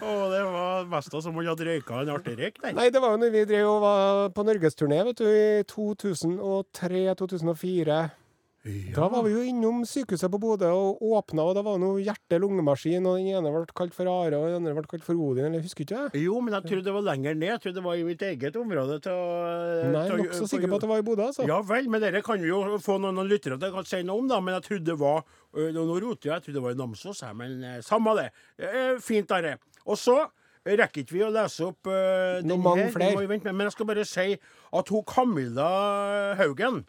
[0.00, 2.72] Å, det var mest som hadde røyka en artig røyk der.
[2.76, 5.30] Nei, det var jo når vi drev og var på norgesturné, vet du, i
[5.68, 7.98] 2003-2004.
[8.94, 13.06] Da var vi jo innom sykehuset på Bodø og åpna, og det var noe hjerte-lungemaskin,
[13.08, 15.64] og den ene ble kalt for Are, og den andre ble kalt for Odin, eller
[15.64, 16.24] husker ikke jeg?
[16.26, 17.54] Jo, men jeg trodde det var lenger ned.
[17.54, 18.98] Jeg trodde det var i mitt eget område.
[19.06, 19.22] Til,
[19.94, 21.48] Nei, nokså sikker på at det var i Bodø, altså.
[21.48, 24.20] Ja vel, men dere kan vi jo få noen, noen lyttere til å si noe
[24.20, 24.42] om, da.
[24.44, 27.34] Men jeg trodde det var Nå roter jeg, jeg trodde det var i Namsos, jeg,
[27.34, 28.28] men samme det.
[29.02, 29.56] Fint, Are.
[29.88, 30.20] Og så
[30.68, 32.92] rekker ikke vi å lese opp uh, mange her.
[32.92, 33.24] flere.
[33.32, 35.70] Det Men jeg skal bare si at hun Camilla
[36.38, 36.84] Haugen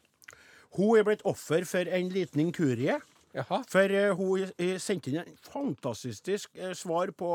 [0.78, 3.00] hun er blitt offer for en liten inkurie.
[3.36, 3.62] Jaha.
[3.72, 7.32] For uh, hun eh, sendte inn en fantastisk uh, svar på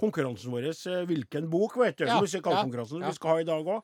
[0.00, 0.70] konkurransen vår.
[0.72, 2.06] uh, hvilken bok, vet du?
[2.08, 3.10] Ja, Musikalkonkurransen ja, ja.
[3.12, 3.82] vi skal ha i dag òg.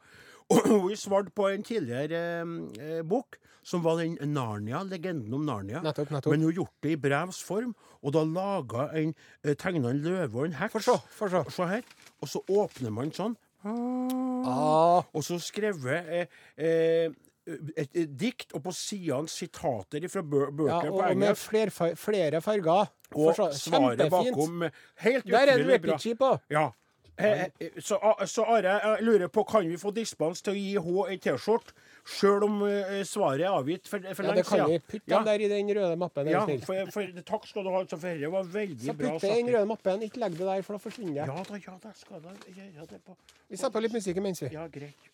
[0.53, 2.53] Og hun svarte på en tidligere eh,
[2.83, 5.81] eh, bok, som var den Narnia, legenden om Narnia.
[5.85, 6.33] Nettopp, nettopp.
[6.35, 10.35] Men hun gjorde det i brevs form, og da laga en eh, tegna en løve
[10.41, 10.75] og en heks.
[10.75, 11.45] For så, for så.
[11.53, 11.87] Se her.
[12.21, 13.37] Og så åpner man sånn.
[13.63, 17.15] Ah, Og så skrevet eh, eh,
[17.47, 21.41] et, et dikt, og på sidene sitater fra bø ja, bøker og, på og med
[21.41, 22.93] fler, flere farger.
[23.13, 24.63] Og så, svaret bakom.
[25.05, 26.37] Helt Der er det utrolig på.
[26.51, 26.71] Ja.
[27.17, 30.71] Eh, eh, Så, så Are, jeg lurer på, kan vi få dispens til å gi
[30.81, 31.75] henne ei T-skjorte,
[32.09, 34.79] sjøl om eh, svaret er avgitt for, for Ja, lenge det kan vi.
[34.79, 35.19] Putt Putt Ja.
[35.19, 36.31] den der i den røde mappen.
[36.33, 39.35] Ja, for, for, takk skal du ha, for dette var veldig Så bra putt det
[39.35, 40.07] i den røde mappen.
[40.09, 41.27] Ikke legg det der, for da forsvinner det.
[41.29, 43.19] Ja da, ja da, skal da gjøre det på
[43.51, 44.55] Vi setter på litt musikk imens, vi.
[44.57, 45.13] Ja, greit.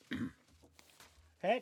[1.43, 1.61] Her.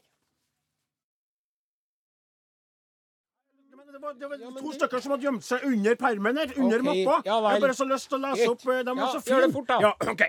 [3.92, 6.52] Det var, det var Ja, to det- stykker som hadde gjemt seg under permen her,
[6.56, 7.04] under okay.
[7.04, 7.22] mappa.
[7.26, 8.66] ja jeg har bare så lyst til å lese opp.
[8.66, 9.78] eh, De er Ja, så gjør det fort, da.
[9.80, 10.28] Ja, okay.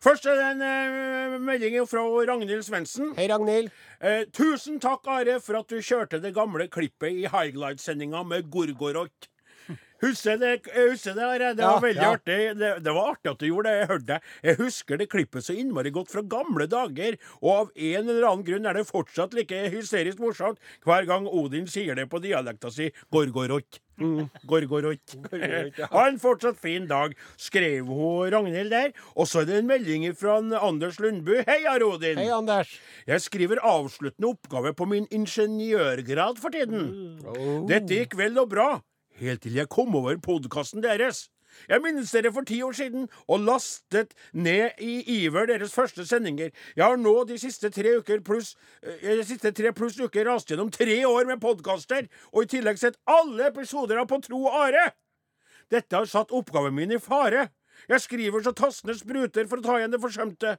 [0.00, 3.14] Først er det en uh, melding fra Ragnhild Svendsen.
[3.16, 3.70] Hei, Ragnhild.
[4.02, 9.28] Uh, tusen takk, Are, for at du kjørte det gamle klippet i Highlight-sendinga med Gorgorot.
[10.02, 11.50] Husker det, husker det, Are.
[11.58, 12.38] Det var veldig artig.
[12.58, 13.80] Det, det var artig at du gjorde det.
[13.80, 14.20] Jeg hørte det.
[14.46, 18.46] Jeg husker det klippet så innmari godt fra gamle dager, og av en eller annen
[18.46, 22.92] grunn er det fortsatt like hysterisk morsomt hver gang Odin sier det på dialekta si
[23.14, 23.80] Gorgorot.
[23.98, 24.28] Mm.
[24.46, 25.16] Gorgorot.
[25.92, 28.92] Ha en fortsatt fin dag, skrev hun Ragnhild der.
[29.18, 31.34] Og så er det en melding fra Anders Lundbu.
[31.48, 32.20] Hei, Arodin.
[32.20, 32.76] Hei, Anders.
[33.08, 37.18] Jeg skriver avsluttende oppgave på min ingeniørgrad for tiden.
[37.26, 37.66] Oh.
[37.68, 38.68] Dette gikk vel og bra,
[39.20, 41.28] helt til jeg kom over podkasten deres.
[41.68, 46.50] Jeg minnes dere for ti år siden og lastet ned i iver deres første sendinger.
[46.76, 50.50] Jeg har nå de siste tre uker pluss eh, de siste tre pluss uker rast
[50.52, 54.60] gjennom tre år med podkaster, og i tillegg sett alle episoder av På tro og
[54.66, 54.90] are.
[55.72, 57.48] Dette har satt oppgaven min i fare.
[57.88, 60.56] Jeg skriver så tassene spruter for å ta igjen det forsømte.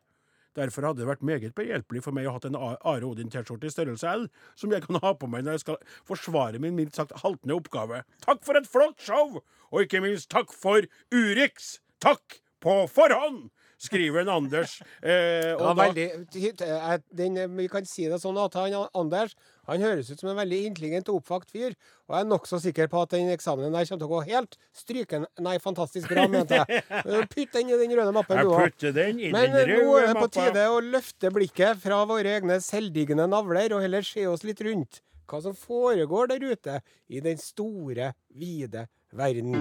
[0.58, 4.10] Derfor hadde det vært meget behjelpelig for meg å ha en Are Odin-T-skjorte i størrelse
[4.10, 4.26] L,
[4.58, 8.02] som jeg kan ha på meg når jeg skal forsvare min mildt sagt haltende oppgave.
[8.26, 9.44] Takk for et flott show!
[9.70, 11.78] Og ikke minst takk for Urix!
[12.02, 13.52] Takk på forhånd!
[13.80, 14.82] Skriver en Anders.
[15.02, 19.36] Eh, Ja, veldig, eh, den, vi kan si det sånn at han, Anders
[19.70, 21.76] han høres ut som en veldig intelligent og oppvakt fyr.
[22.10, 24.58] Og jeg er nokså sikker på at den eksamenen der kommer til å gå helt
[24.76, 26.84] stryken Nei, fantastisk bra, mente jeg.
[26.90, 28.88] Eh, Putt den i den røde mappen, du òg.
[29.32, 33.78] Men eh, nå er det på tide å løfte blikket fra våre egne selvdiggende navler
[33.78, 35.04] og heller se oss litt rundt.
[35.30, 39.54] Hva som foregår der ute i den store, vide verden.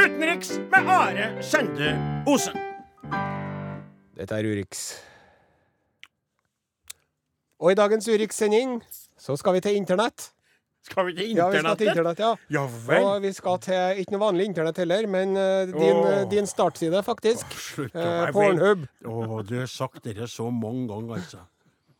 [0.00, 1.94] Utenriks med Are Sende
[2.26, 2.69] Osen.
[4.20, 4.82] Dette er Urix.
[7.60, 8.78] Og i dagens Urix-sending
[9.20, 10.30] så skal vi til internett.
[10.82, 11.36] Skal vi til internettet?
[11.36, 12.30] Ja, vi skal til internett, ja.
[12.50, 13.04] Ja vel.
[13.04, 17.02] Og vi skal til ikke noe vanlig internett heller, men uh, din, eh, din startside,
[17.04, 17.52] faktisk.
[17.52, 18.86] Slutt å Eh, Pornhub.
[19.04, 21.42] Å, du har sagt dette så mange ganger, altså.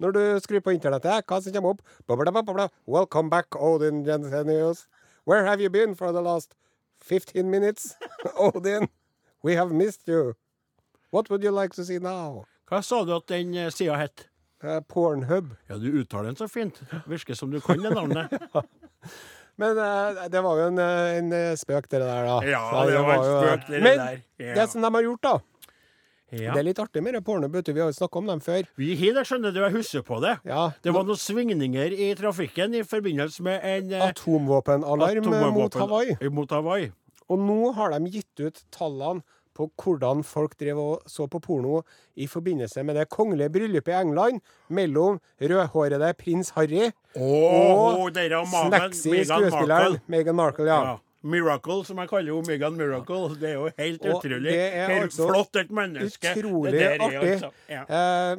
[0.01, 1.83] Når du skrur på internettet, hva som kommer opp?
[2.09, 4.87] Bla, bla, bla, Welcome back, Odin Jensenius.
[5.25, 6.57] Where have you been for the last
[7.01, 7.97] 15 minutes?
[8.39, 8.89] Odin,
[9.43, 10.37] we have missed you.
[11.13, 12.45] What would you like to see now?
[12.71, 14.29] Hva sa du at den eh, sida het?
[14.63, 15.55] Uh, Pornhub.
[15.71, 16.77] Ja, du uttaler den så fint.
[17.09, 18.31] Virker som du kan det navnet.
[19.61, 22.37] Men uh, det var jo en, en spøk, det der, da.
[22.47, 24.21] Ja, det, det var en spøk, det Men der.
[24.39, 24.53] Ja.
[24.61, 25.39] det som de har gjort, da
[26.31, 26.53] Ja.
[26.55, 27.49] Det er litt artig med porno.
[27.51, 28.69] Vi har jo snakka om dem før.
[28.79, 30.37] Vi har det, skjønner du, jeg husker på det.
[30.47, 36.15] Ja, Det var noen svingninger i trafikken i forbindelse med en Atomvåpenalarm atomvåpen- mot Hawaii.
[36.31, 36.93] Mot Hawaii.
[37.27, 39.25] Og nå har de gitt ut tallene
[39.61, 41.83] på hvordan folk drev og så på porno
[42.17, 44.41] i forbindelse med det kongelige bryllupet i England
[44.73, 50.01] mellom rødhårede prins Harry oh, og snacksy skuespilleren.
[50.09, 50.67] Meghan Markle.
[50.71, 50.81] Ja.
[50.91, 50.97] Ja.
[51.23, 53.35] Miracle, som jeg kaller jo Meghan Miracle.
[53.41, 54.53] Det er jo helt Og utrolig.
[54.55, 56.33] det er Helt altså flott et menneske.
[56.37, 57.35] Utrolig Det der artig.
[57.35, 57.83] altså- Ja.
[57.99, 58.39] Eh,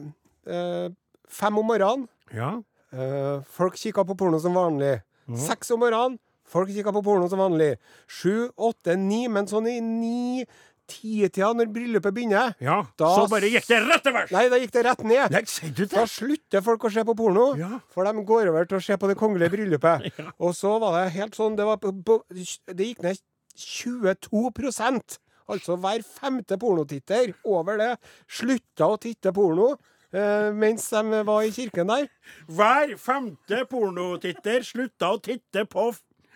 [0.55, 0.89] eh,
[1.29, 2.07] fem om morgenen.
[2.33, 2.51] ja.
[2.93, 5.01] Eh, folk kikka på porno som vanlig.
[5.35, 6.19] Seks om morgenen.
[6.43, 7.77] Folk kikka på porno som vanlig.
[8.09, 9.27] Sju, åtte, ni.
[9.27, 10.45] Men sånn i
[10.91, 12.81] ni-ti-tida, når bryllupet begynner ja.
[12.99, 14.31] Da Så bare gikk det rett til værs!
[14.31, 15.31] Nei, da gikk det rett ned.
[15.31, 16.09] Nei, sier du Da det?
[16.11, 17.79] slutter folk å se på porno, Ja.
[17.89, 20.11] for de går over til å se på det kongelige bryllupet.
[20.39, 23.19] Og så var det helt sånn Det, var det gikk ned
[23.57, 25.17] 22%
[25.51, 27.97] Altså hver femte pornotitter over det
[28.29, 29.77] slutta å titte porno
[30.11, 32.09] Uh, mens de var i kirken der.
[32.51, 35.85] Hver femte pornotitter slutta å titte på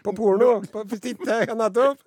[0.01, 0.61] På porno.
[0.71, 1.99] På, titte, ja, nettopp.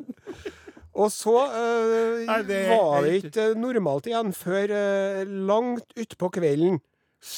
[0.98, 5.92] Og så eh, Nei, det er var det helt- ikke normalt igjen før eh, langt
[5.94, 6.80] utpå kvelden.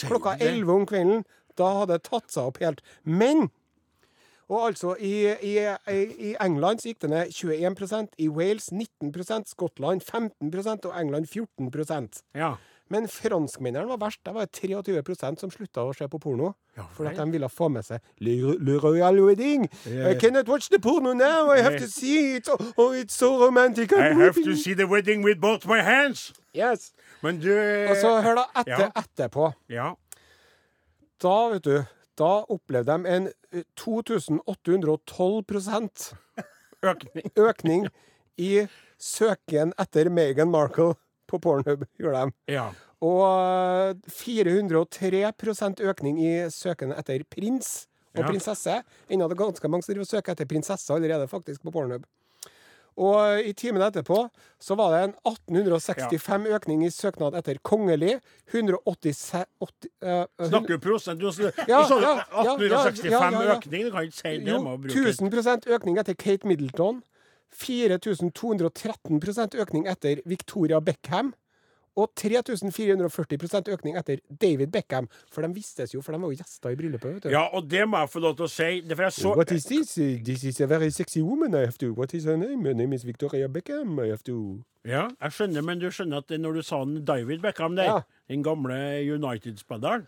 [0.09, 0.49] Klokka det?
[0.55, 1.25] 11 om kvelden.
[1.61, 2.81] Da hadde det tatt seg opp helt.
[3.05, 3.51] Men
[4.51, 5.53] Og altså, i, i,
[6.31, 12.23] i England så gikk det ned 21% i Wales 19% Skottland 15% og England 14%
[12.35, 12.57] Ja.
[12.90, 14.18] Men franskmennene var verst.
[14.26, 16.55] Det var 23% som slutta å se på porno.
[16.76, 19.68] Ja, For at de ville få med seg Le, le Royal Wedding.
[19.87, 21.53] I cannot watch the porno now.
[21.55, 22.48] I have to see it.
[22.48, 23.92] Oh, oh, it's so romantic.
[23.92, 26.33] I have to see the wedding with both my hands.
[26.53, 26.92] Yes.
[27.22, 28.90] Men du Og så hør da, etter, Ja.
[29.05, 29.92] etterpå Ja.
[31.22, 31.85] Da, vet du,
[32.18, 36.14] da opplevde de en eh, 2812
[36.83, 37.31] Økning.
[37.37, 37.87] økning
[38.40, 38.66] i
[38.98, 40.94] søken etter Meghan Markle
[41.30, 42.54] på Pornhub, gjorde de.
[42.56, 42.68] Ja.
[43.00, 48.28] Og eh, 403% økning i søkende etter prins og Ja.
[48.28, 48.80] prinsesse.
[49.08, 52.04] Ennå er det ganske mange som driver og søker etter prinsesse allerede, faktisk, på Pornhub.
[53.00, 54.16] Og eh, i timen etterpå
[54.60, 58.16] så var det en 1865 økning i søknad etter kongelig.
[58.52, 61.20] 186 80, eh, Snakker du prosent?
[61.22, 61.30] Du
[61.70, 63.54] Ja, sånn ja, ja, 1865 ja, ja, ja.
[63.56, 64.50] økning, du kan ikke si det.
[64.50, 67.00] Jo, 1000% økning etter Kate Middleton.
[67.54, 71.32] 4213% økning etter Victoria Beckham.
[71.98, 75.08] Og 3440% økning etter David Beckham.
[75.28, 77.14] For de vistes jo, for de var jo gjester i bryllupet.
[77.16, 77.28] vet du.
[77.34, 78.80] Ja, og det må jeg få lov til å si.
[79.10, 79.94] Så What is this?
[80.24, 81.92] This is a very sexy woman I have to.
[81.92, 82.64] What is her name?
[82.64, 83.98] Her name is Victoria Beckham.
[84.04, 84.62] I have to.
[84.86, 88.00] Ja, jeg skjønner, men du skjønner at når du sa David Beckham der, Ja.
[88.30, 90.06] den gamle United-spilleren,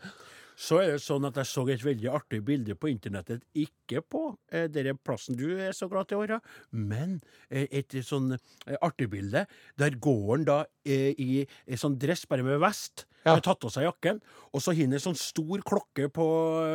[0.63, 3.43] så er det sånn at jeg så et veldig artig bilde på internettet.
[3.59, 6.39] Ikke på eh, den plassen du er så glad til å være,
[6.71, 7.19] men
[7.51, 9.47] eh, et sånn eh, artig bilde.
[9.81, 13.09] Der gården da eh, i en sånn dress bare med vest.
[13.23, 13.37] Ja.
[13.37, 14.17] Har tatt av seg jakken,
[14.51, 16.25] og så har han en sånn stor klokke på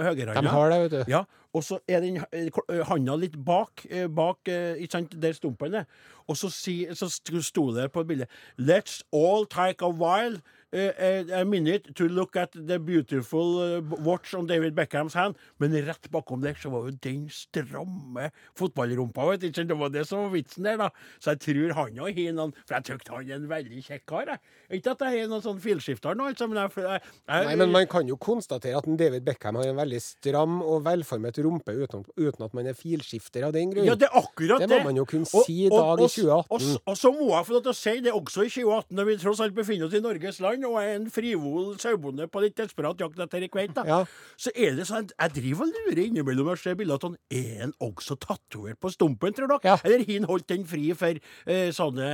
[0.05, 0.45] høyrehånda.
[0.45, 1.11] De har det, vet du.
[1.11, 5.17] Ja, og så er den eh, eh, handa litt bak, eh, bak eh, ikke sant,
[5.19, 5.87] der stumpen er.
[6.27, 10.56] Og så, si, så sto det på bildet Let's all take a while eh, eh,
[10.73, 15.35] a minute to look at the beautiful eh, watch on David Beckhams hand.
[15.59, 19.29] Men rett bakom der så var jo den stramme fotballrumpa.
[19.31, 19.67] vet ikke?
[19.67, 20.89] Det var det som var vitsen der, da.
[21.23, 24.05] Så jeg tror han òg har noen For jeg syns han er en veldig kjekk
[24.11, 24.33] kar.
[24.71, 27.71] Ikke at jeg har noen sånn filskifter nå, altså, men jeg, jeg, jeg Nei, men
[27.71, 31.71] man kan jo konstatere at en David Beckham har en veldig stram og velformet rumpe
[31.79, 33.87] uten, uten at man er filskifter av den grunn.
[33.87, 34.81] Ja, det er akkurat Det det.
[34.83, 36.51] må man jo kunne si i og- dag i og- 2018.
[36.51, 38.95] Og, s- og så må jeg få lov til å si det også i 2018,
[38.97, 42.41] når vi tross alt befinner oss i Norges land og er en frivol sauebonde på
[42.43, 43.83] litt desperat jakt etter ei kveit, da.
[43.87, 43.99] Ja.
[44.39, 47.65] Så er det sånn jeg driver og lurer innimellom og ser bilder av sånn Er
[47.65, 49.73] han også tatovert på stumpen, tror dere?
[49.73, 49.77] Ja.
[49.83, 52.07] Eller har han holdt den fri for eh, sånne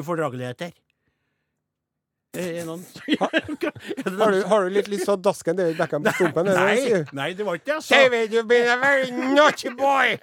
[0.00, 0.72] ufordrageligheter?
[2.40, 2.84] Er noen
[3.18, 6.46] Har du, har du litt lyst til å daske en Beckham på stumpen?
[6.54, 7.98] Nei, nei, det var ikke det jeg sa.
[8.04, 10.14] David, you've been a very naughty boy!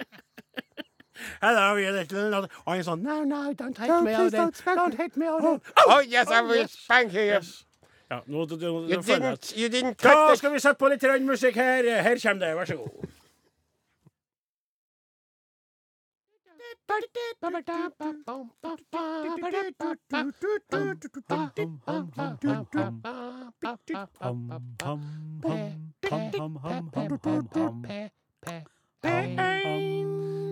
[1.41, 5.07] Hello, Og han er sånn No, no, don't hit No, me, don't Don't me.
[5.15, 5.61] me, Odin.
[5.87, 6.71] Oh, yes, I will yes.
[6.77, 7.21] spank you.
[7.21, 7.65] Yes.
[8.09, 11.55] Ja, nå, du, du, You didn't, you didn't Da skal vi sette på litt musikk
[11.55, 11.83] her.
[12.01, 13.07] Her kommer det, vær så god.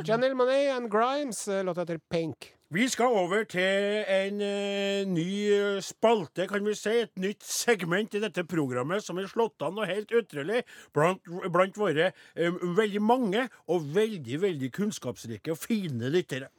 [0.06, 2.55] Janelle Monáe and Grimes, eh, låta heter Pink.
[2.76, 6.92] Vi skal over til en eh, ny eh, spalte, kan vi si.
[7.06, 11.22] Et nytt segment i dette programmet som er slått an og helt ytterlig blant,
[11.54, 16.50] blant våre eh, veldig mange og veldig, veldig kunnskapsrike og fine lyttere.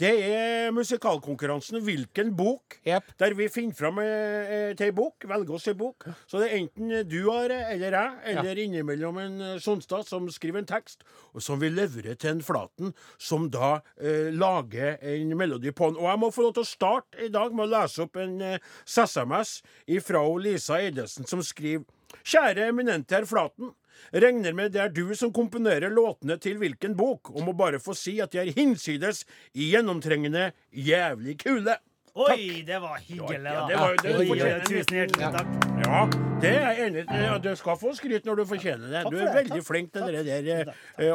[0.00, 2.78] Det er musikalkonkurransen Hvilken bok?
[2.88, 3.12] yep.
[3.20, 6.08] Der vi finner fram eh, til ei bok, velger oss ei bok.
[6.24, 10.64] Så det er enten du, Are, eller jeg, eller innimellom en eh, Sonstad som skriver
[10.64, 11.04] en tekst,
[11.36, 16.00] og som vi leverer til en Flaten, som da eh, lager en melodi på den.
[16.00, 18.38] Og jeg må få lov til å starte i dag med å lese opp en
[18.44, 19.58] eh, SMS
[20.06, 21.86] fra Lisa Eidesen, som skriver
[22.24, 23.74] Kjære eminente herr Flaten.
[24.12, 27.96] Regner med det er du som komponerer låtene til hvilken bok, og må bare få
[27.98, 31.76] si at de er hinsides gjennomtrengende jævlig kule.
[32.14, 33.52] Oi, det var hyggelig, da.
[33.52, 35.66] Ja, det var det Oi, fortjener tusen hjertelig takk.
[35.84, 36.00] Ja,
[36.42, 37.38] det er jeg enig i.
[37.44, 39.04] Du skal få skryt når du fortjener det.
[39.12, 40.76] Du er veldig flink til det der, Takk.
[40.98, 41.12] eh,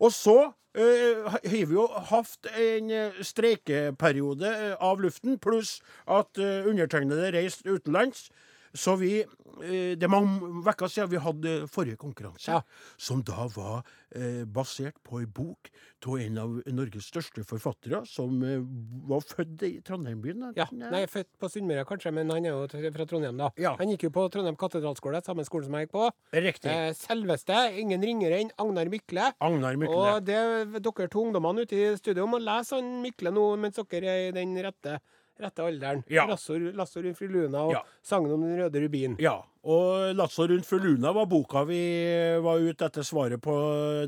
[0.00, 0.36] Og så
[0.74, 7.32] eh, har vi jo hatt en eh, streikeperiode eh, av luften, pluss at eh, undertegnede
[7.36, 8.30] reiste utenlands.
[8.74, 12.60] Så vi eh, Det er mange uker siden vi hadde forrige konkurranse, Ja.
[12.96, 13.82] som da var
[14.14, 15.70] eh, basert på ei bok
[16.06, 18.62] av en av Norges største forfattere, som eh,
[19.10, 20.52] var født i Trondheim-byen.
[20.56, 23.50] Ja, Nei, født på Sunnmøre kanskje, men han er jo fra Trondheim, da.
[23.60, 23.74] Ja.
[23.76, 26.08] Han gikk jo på Trondheim katedralskole, samme skole som jeg gikk på.
[26.32, 26.76] Riktig.
[26.96, 29.32] Selveste, ingen ringere enn Agnar Mykle.
[29.40, 29.98] Agnar Mykle.
[30.16, 30.40] Og det
[30.80, 34.36] dere to ungdommene ute i studio må lese han Mykle nå mens dere er i
[34.36, 35.00] den rette,
[35.40, 36.02] rette alderen.
[36.08, 36.26] Ja.
[36.26, 37.82] Lasso, Lasso rundt fru Luna og Ja.
[38.02, 39.16] sangen om den røde rubin.
[39.18, 41.80] Ja, og 'Lazzo rundt fru Luna' var boka vi
[42.40, 43.52] var ute etter svaret på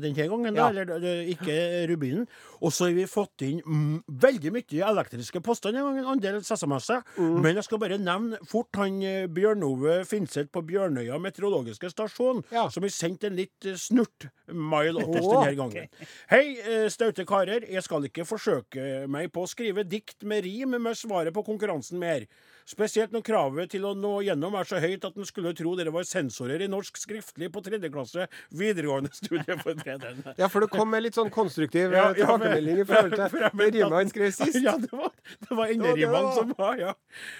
[0.01, 0.55] denne gangen.
[0.55, 0.69] Da, Ja.
[0.69, 2.27] eller ikke Rubinen.
[2.61, 3.61] Og så har vi fått inn
[4.09, 7.03] veldig mye elektriske poster denne gangen, andel SMS-er.
[7.17, 7.41] Mm.
[7.41, 12.43] Men jeg skal bare nevne fort han eh, Bjørn Ove Finseth på Bjørnøya meteorologiske stasjon,
[12.51, 12.67] Ja.
[12.69, 15.87] som har sendt en litt eh, snurt-mail til oss denne gangen.
[16.29, 17.61] Hei, eh, staute karer.
[17.69, 21.99] Jeg skal ikke forsøke meg på å skrive dikt med rim med svaret på konkurransen
[21.99, 22.25] mer.
[22.69, 25.93] Spesielt når kravet til å nå gjennom er så høyt at en skulle tro dere
[25.93, 30.13] var sensorer i norsk skriftlig på tredje klasse videregående studie for tredje.
[30.41, 33.23] Ja, for det kom med litt sånn konstruktiv Ja, eh, ja, tilbakemelding i forhold til
[33.23, 34.59] det rimet han skrev sist.
[34.63, 35.11] Ja, det var,
[35.43, 36.95] det var enderimene som var, ja.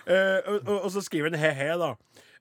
[0.08, 1.94] Uh, og, og, og så skriver han he-he, da.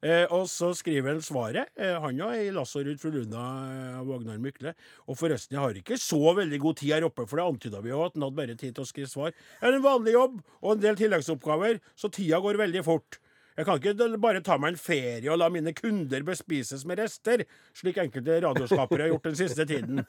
[0.03, 1.71] Eh, og så skriver han svaret.
[1.79, 4.75] Eh, han òg er i Lasso fru Luna eh, Vagnar Mykle.
[5.07, 7.93] Og forresten, jeg har ikke så veldig god tid her oppe, for det antyda vi
[7.93, 9.31] jo at han hadde bare tid til å skrive svar.
[9.31, 13.22] Jeg har en vanlig jobb og en del tilleggsoppgaver, så tida går veldig fort.
[13.57, 17.45] Jeg kan ikke bare ta meg en ferie og la mine kunder bespises med rester,
[17.77, 20.05] slik enkelte radioskapere har gjort den siste tiden.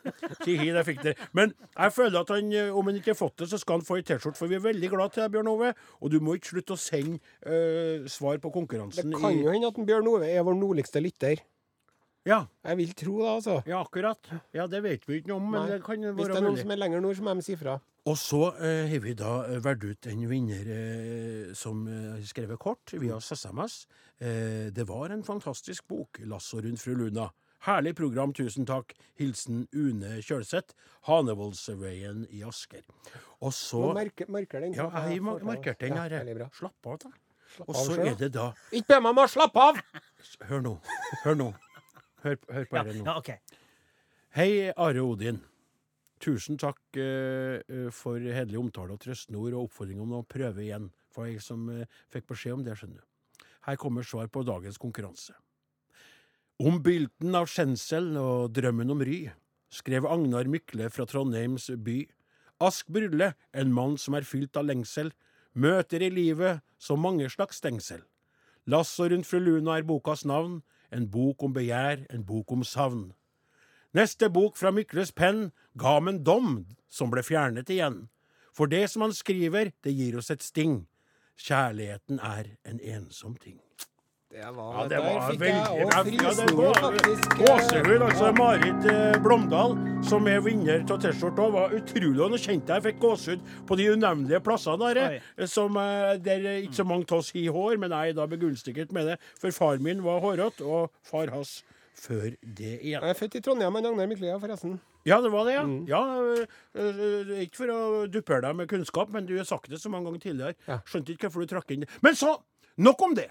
[0.46, 1.30] Tihi, det fikk dere.
[1.36, 3.88] Men jeg føler at han, eh, om han ikke har fått det, så skal han
[3.88, 5.74] få ei T-skjorte, for vi er veldig glad til deg, Bjørn Ove.
[6.00, 9.12] Og du må ikke slutte å sende uh, svar på konkurransen.
[9.12, 11.44] Det kan jo hende at Bjørn Ove er vår nordligste lytter.
[12.24, 13.58] Ja, Jeg vil tro det, altså.
[13.68, 14.30] ja, akkurat.
[14.56, 15.72] Ja, det vet vi ikke noe om, men Nei.
[15.74, 16.64] det kan være Hvis det er noen mulig.
[16.64, 17.82] som er lenger nord, så må de si fra.
[18.04, 22.60] Og så eh, har vi da eh, valgt ut en vinner eh, som eh, skrevet
[22.60, 23.86] kort via SMS.
[24.20, 27.30] Eh, det var en fantastisk bok, 'Lasso rundt fru Luna'.
[27.64, 28.92] Herlig program, tusen takk.
[29.16, 30.76] Hilsen Une Kjølseth,
[31.08, 32.84] Hanevoldsveien i Asker.
[33.40, 34.74] Og så Må merke, marker den.
[34.76, 36.12] Ja, jeg har markert den her.
[36.12, 36.50] Ja.
[36.52, 37.14] Slapp av, da.
[37.64, 39.80] Og så er det da Ikke be meg om å slappe av!
[40.50, 40.76] Hør nå.
[41.24, 41.50] Hør nå.
[42.26, 43.06] Hør, hør på Ja, nå.
[43.06, 43.38] ja, okay.
[44.36, 45.40] Hei, Are Odin.
[46.24, 50.88] Tusen takk eh, for hederlig omtale og trøstende ord og oppfordring om å prøve igjen.
[51.14, 51.84] For jeg som uh,
[52.14, 53.48] fikk beskjed om det, skjønner du.
[53.68, 55.36] Her kommer svar på dagens konkurranse.
[56.64, 59.20] Om bylten av skjensel og drømmen om ry,
[59.74, 62.00] skrev Agnar Mykle fra Trondheims by.
[62.64, 65.12] Ask Brulle, en mann som er fylt av lengsel,
[65.54, 68.04] møter i livet så mange slags stengsel.
[68.70, 70.62] Lasso rundt fru Luna er bokas navn,
[70.94, 73.10] en bok om begjær, en bok om savn.
[73.94, 76.54] Neste bok fra Mykles penn ga ham en dom
[76.90, 78.08] som ble fjernet igjen.
[78.54, 80.84] For det som han skriver, det gir oss et sting.
[81.38, 83.60] Kjærligheten er en ensom ting.
[84.34, 86.30] Det var, Ja, det var veldig jeg ja.
[87.38, 89.76] Gåsehud, altså Marit eh, Blomdal,
[90.10, 92.18] som er vinner av T-skjorta, var utrolig.
[92.18, 96.16] Og nå kjente jeg jeg fikk gåsehud på de unevnelige plassene der, eh, som, eh,
[96.18, 99.12] der eh, ikke så mange av oss har hår, men jeg er da begunstiget med
[99.12, 99.20] det.
[99.38, 101.60] For far min var hårete, og far hans
[101.98, 103.04] før det igjen.
[103.04, 104.80] Jeg er født i Trondheim, han Agnar Miklia, forresten.
[105.06, 105.64] Ja, det var det, ja.
[105.68, 105.86] Mm.
[105.90, 106.48] ja øh,
[106.80, 110.10] øh, ikke for å duppe deg med kunnskap, men du har sagt det så mange
[110.10, 110.58] ganger tidligere.
[110.68, 110.80] Ja.
[110.88, 111.92] Skjønte ikke hvorfor du trakk inn det.
[112.06, 112.38] Men så,
[112.78, 113.30] nok om det.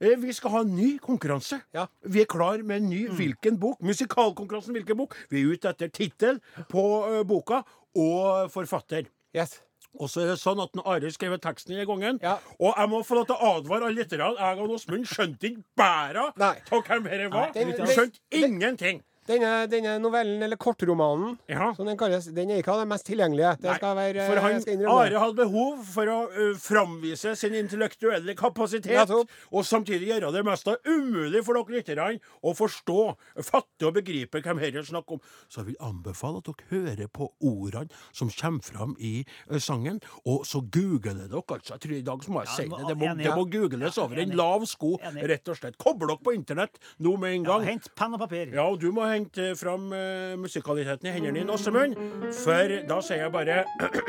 [0.00, 1.60] Eh, Vi skal ha en ny konkurranse.
[1.74, 1.86] Ja.
[2.04, 3.80] Vi er klar med en ny Hvilken bok?
[3.80, 5.16] Musikalkonkurransen Hvilken bok?
[5.30, 6.82] Vi er ute etter tittel på
[7.24, 7.62] boka
[7.96, 9.08] og forfatter.
[9.36, 9.62] Yes.
[9.98, 12.36] Og så er det sånn at når Are skrev teksten denne gangen Ja.
[12.60, 14.32] Og jeg må få lov til å advare alle lytterne.
[14.38, 17.52] Jeg og Åsmund skjønte ikke bæra av hvem dette var.
[17.94, 19.02] Skjønte ingenting.
[19.26, 21.72] Denne, denne novellen, eller kortromanen, Ja.
[21.74, 23.56] som den kalles, den er ikke av det mest tilgjengelige.
[23.60, 24.86] Det Nei, skal være For han, jeg skal.
[24.86, 29.30] Are hadde behov for å uh, framvise sin intellektuelle kapasitet, Nettopp.
[29.50, 34.60] og samtidig gjøre det mest umulig for dere lytterne å forstå, fatte og begripe hvem
[34.62, 35.20] dette er snakk om.
[35.50, 39.98] Så jeg vil anbefale at dere hører på ordene som kommer fram i uh, sangen,
[40.24, 41.42] og så googler dere.
[41.42, 42.82] Altså, jeg tror I dag så må jeg si det.
[42.86, 43.24] Det må, enig.
[43.26, 45.26] det må googles Ja, over en lav sko, Enig.
[45.34, 45.76] rett og slett.
[45.82, 47.66] Kobl dere på internett nå med en Ja, gang.
[47.72, 48.54] hent penn og papir.
[48.54, 49.15] Ja, og du må hente
[49.56, 51.96] fram uh, musikaliteten i hendene dine, Åsemund.
[52.44, 53.64] For da sier jeg bare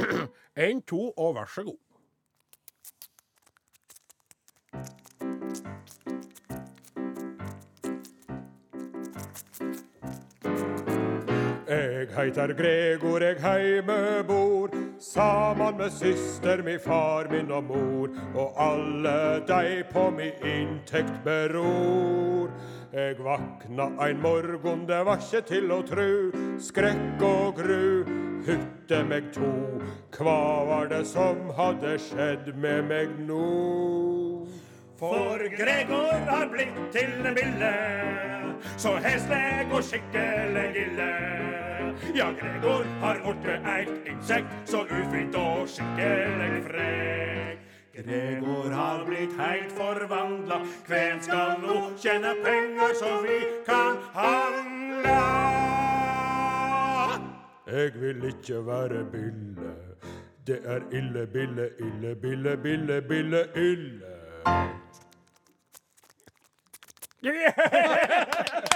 [0.68, 1.78] én, to, og vær så god.
[11.68, 18.56] Jeg heiter Gregor, jeg heime bor, saman med syster mi, far min og mor, og
[18.58, 22.50] alle dei på mi inntekt beror.
[22.94, 26.32] Jeg vakna ein morgon, det var ikkje til å tru,
[26.64, 28.06] skrekk og gru,
[28.48, 29.50] hytte meg to.
[30.16, 33.44] Kva var det som hadde skjedd med meg nå?
[34.98, 37.74] For Gregor har blitt til en bille,
[38.80, 41.12] så hesleg og skikkelig ille.
[42.16, 47.57] Ja, Gregor har blitt eit insekt, så ufint og skikkelig frekk.
[47.98, 55.18] Gregor har blitt heilt forvandla, hvem skal nå tjene penger så vi kan handla?
[57.68, 59.74] Jeg vil ikke være bille.
[60.48, 64.14] Det er ille, bille, ille, bille, bille, bille, ille.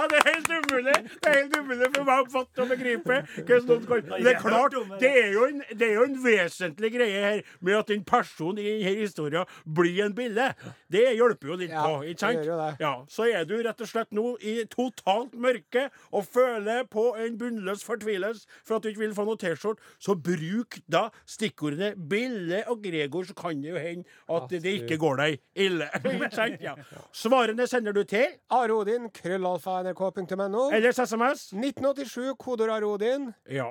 [0.00, 3.18] Ja, det er helt umulig Det er helt umulig for meg å fatte og begripe.
[3.36, 7.76] det er klart, det er, jo en, det er jo en vesentlig greie her med
[7.76, 10.46] at en person i denne historien blir en bille.
[10.90, 12.80] Det hjelper jo litt Ja, på, ikke sant?
[12.80, 17.36] Ja, Så er du rett og slett nå i totalt mørke og føler på en
[17.40, 22.62] bunnløs fortvilelse for at du ikke vil få noe T-skjorte, så bruk da stikkordene Bille
[22.70, 25.88] og Gregor, så kan det jo hende at det ikke går deg ille.
[26.10, 26.60] Ikke sant?
[26.64, 26.74] Ja.
[27.16, 30.66] Svarene sender du til Are Odin, krøllalfa, nrk.no.
[30.74, 31.50] Ellers SMS?
[31.52, 33.30] 1987, kodeord Arodin.
[33.50, 33.70] Ja.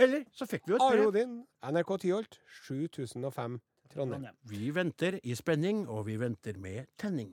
[0.00, 1.02] Eller så fikk vi jo et brev.
[1.02, 1.36] Arodin,
[1.72, 3.58] NRK Tyholt, 7005,
[3.92, 4.30] Trondheim.
[4.48, 7.32] Vi venter i spenning, og vi venter med tenning.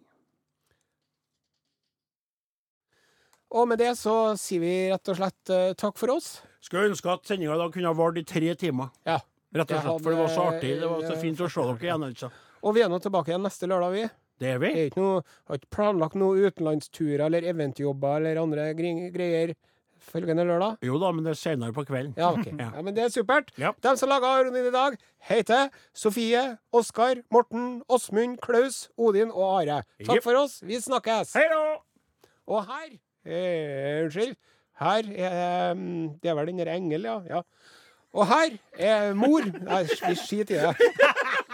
[3.56, 6.42] Og med det så sier vi rett og slett uh, takk for oss.
[6.60, 8.92] Skulle ønske at sendinga i dag kunne ha vart i tre timer.
[9.08, 9.22] Ja.
[9.56, 10.74] Rett og slett, slett, for det var så artig.
[10.82, 12.32] Det var så fint å se dere igjen, altså.
[12.68, 14.08] Og vi er nå tilbake igjen neste lørdag, vi.
[14.38, 19.56] Det er er ikke noe, har ikke planlagt noen utenlandsturer eller eventjobber eller andre greier
[20.08, 20.78] følgende lørdag.
[20.86, 22.14] Jo da, men det er senere på kvelden.
[22.18, 22.48] Ja, ok.
[22.62, 22.70] Ja.
[22.76, 23.52] Ja, men det er supert.
[23.60, 23.74] Ja.
[23.84, 24.98] De som laga Aronid i dag,
[25.30, 26.44] heter Sofie,
[26.76, 29.82] Oskar, Morten, Åsmund, Klaus, Odin og Are.
[30.06, 30.60] Takk for oss.
[30.66, 31.34] Vi snakkes.
[31.38, 31.64] Hei da!
[32.48, 32.94] Og her
[33.28, 34.38] eh, Unnskyld.
[34.78, 35.36] Her er
[35.74, 35.84] eh,
[36.22, 37.20] Det er vel den der engel, ja.
[37.28, 37.42] ja.
[38.18, 40.92] Og her er mor Nei, vi skiter i det.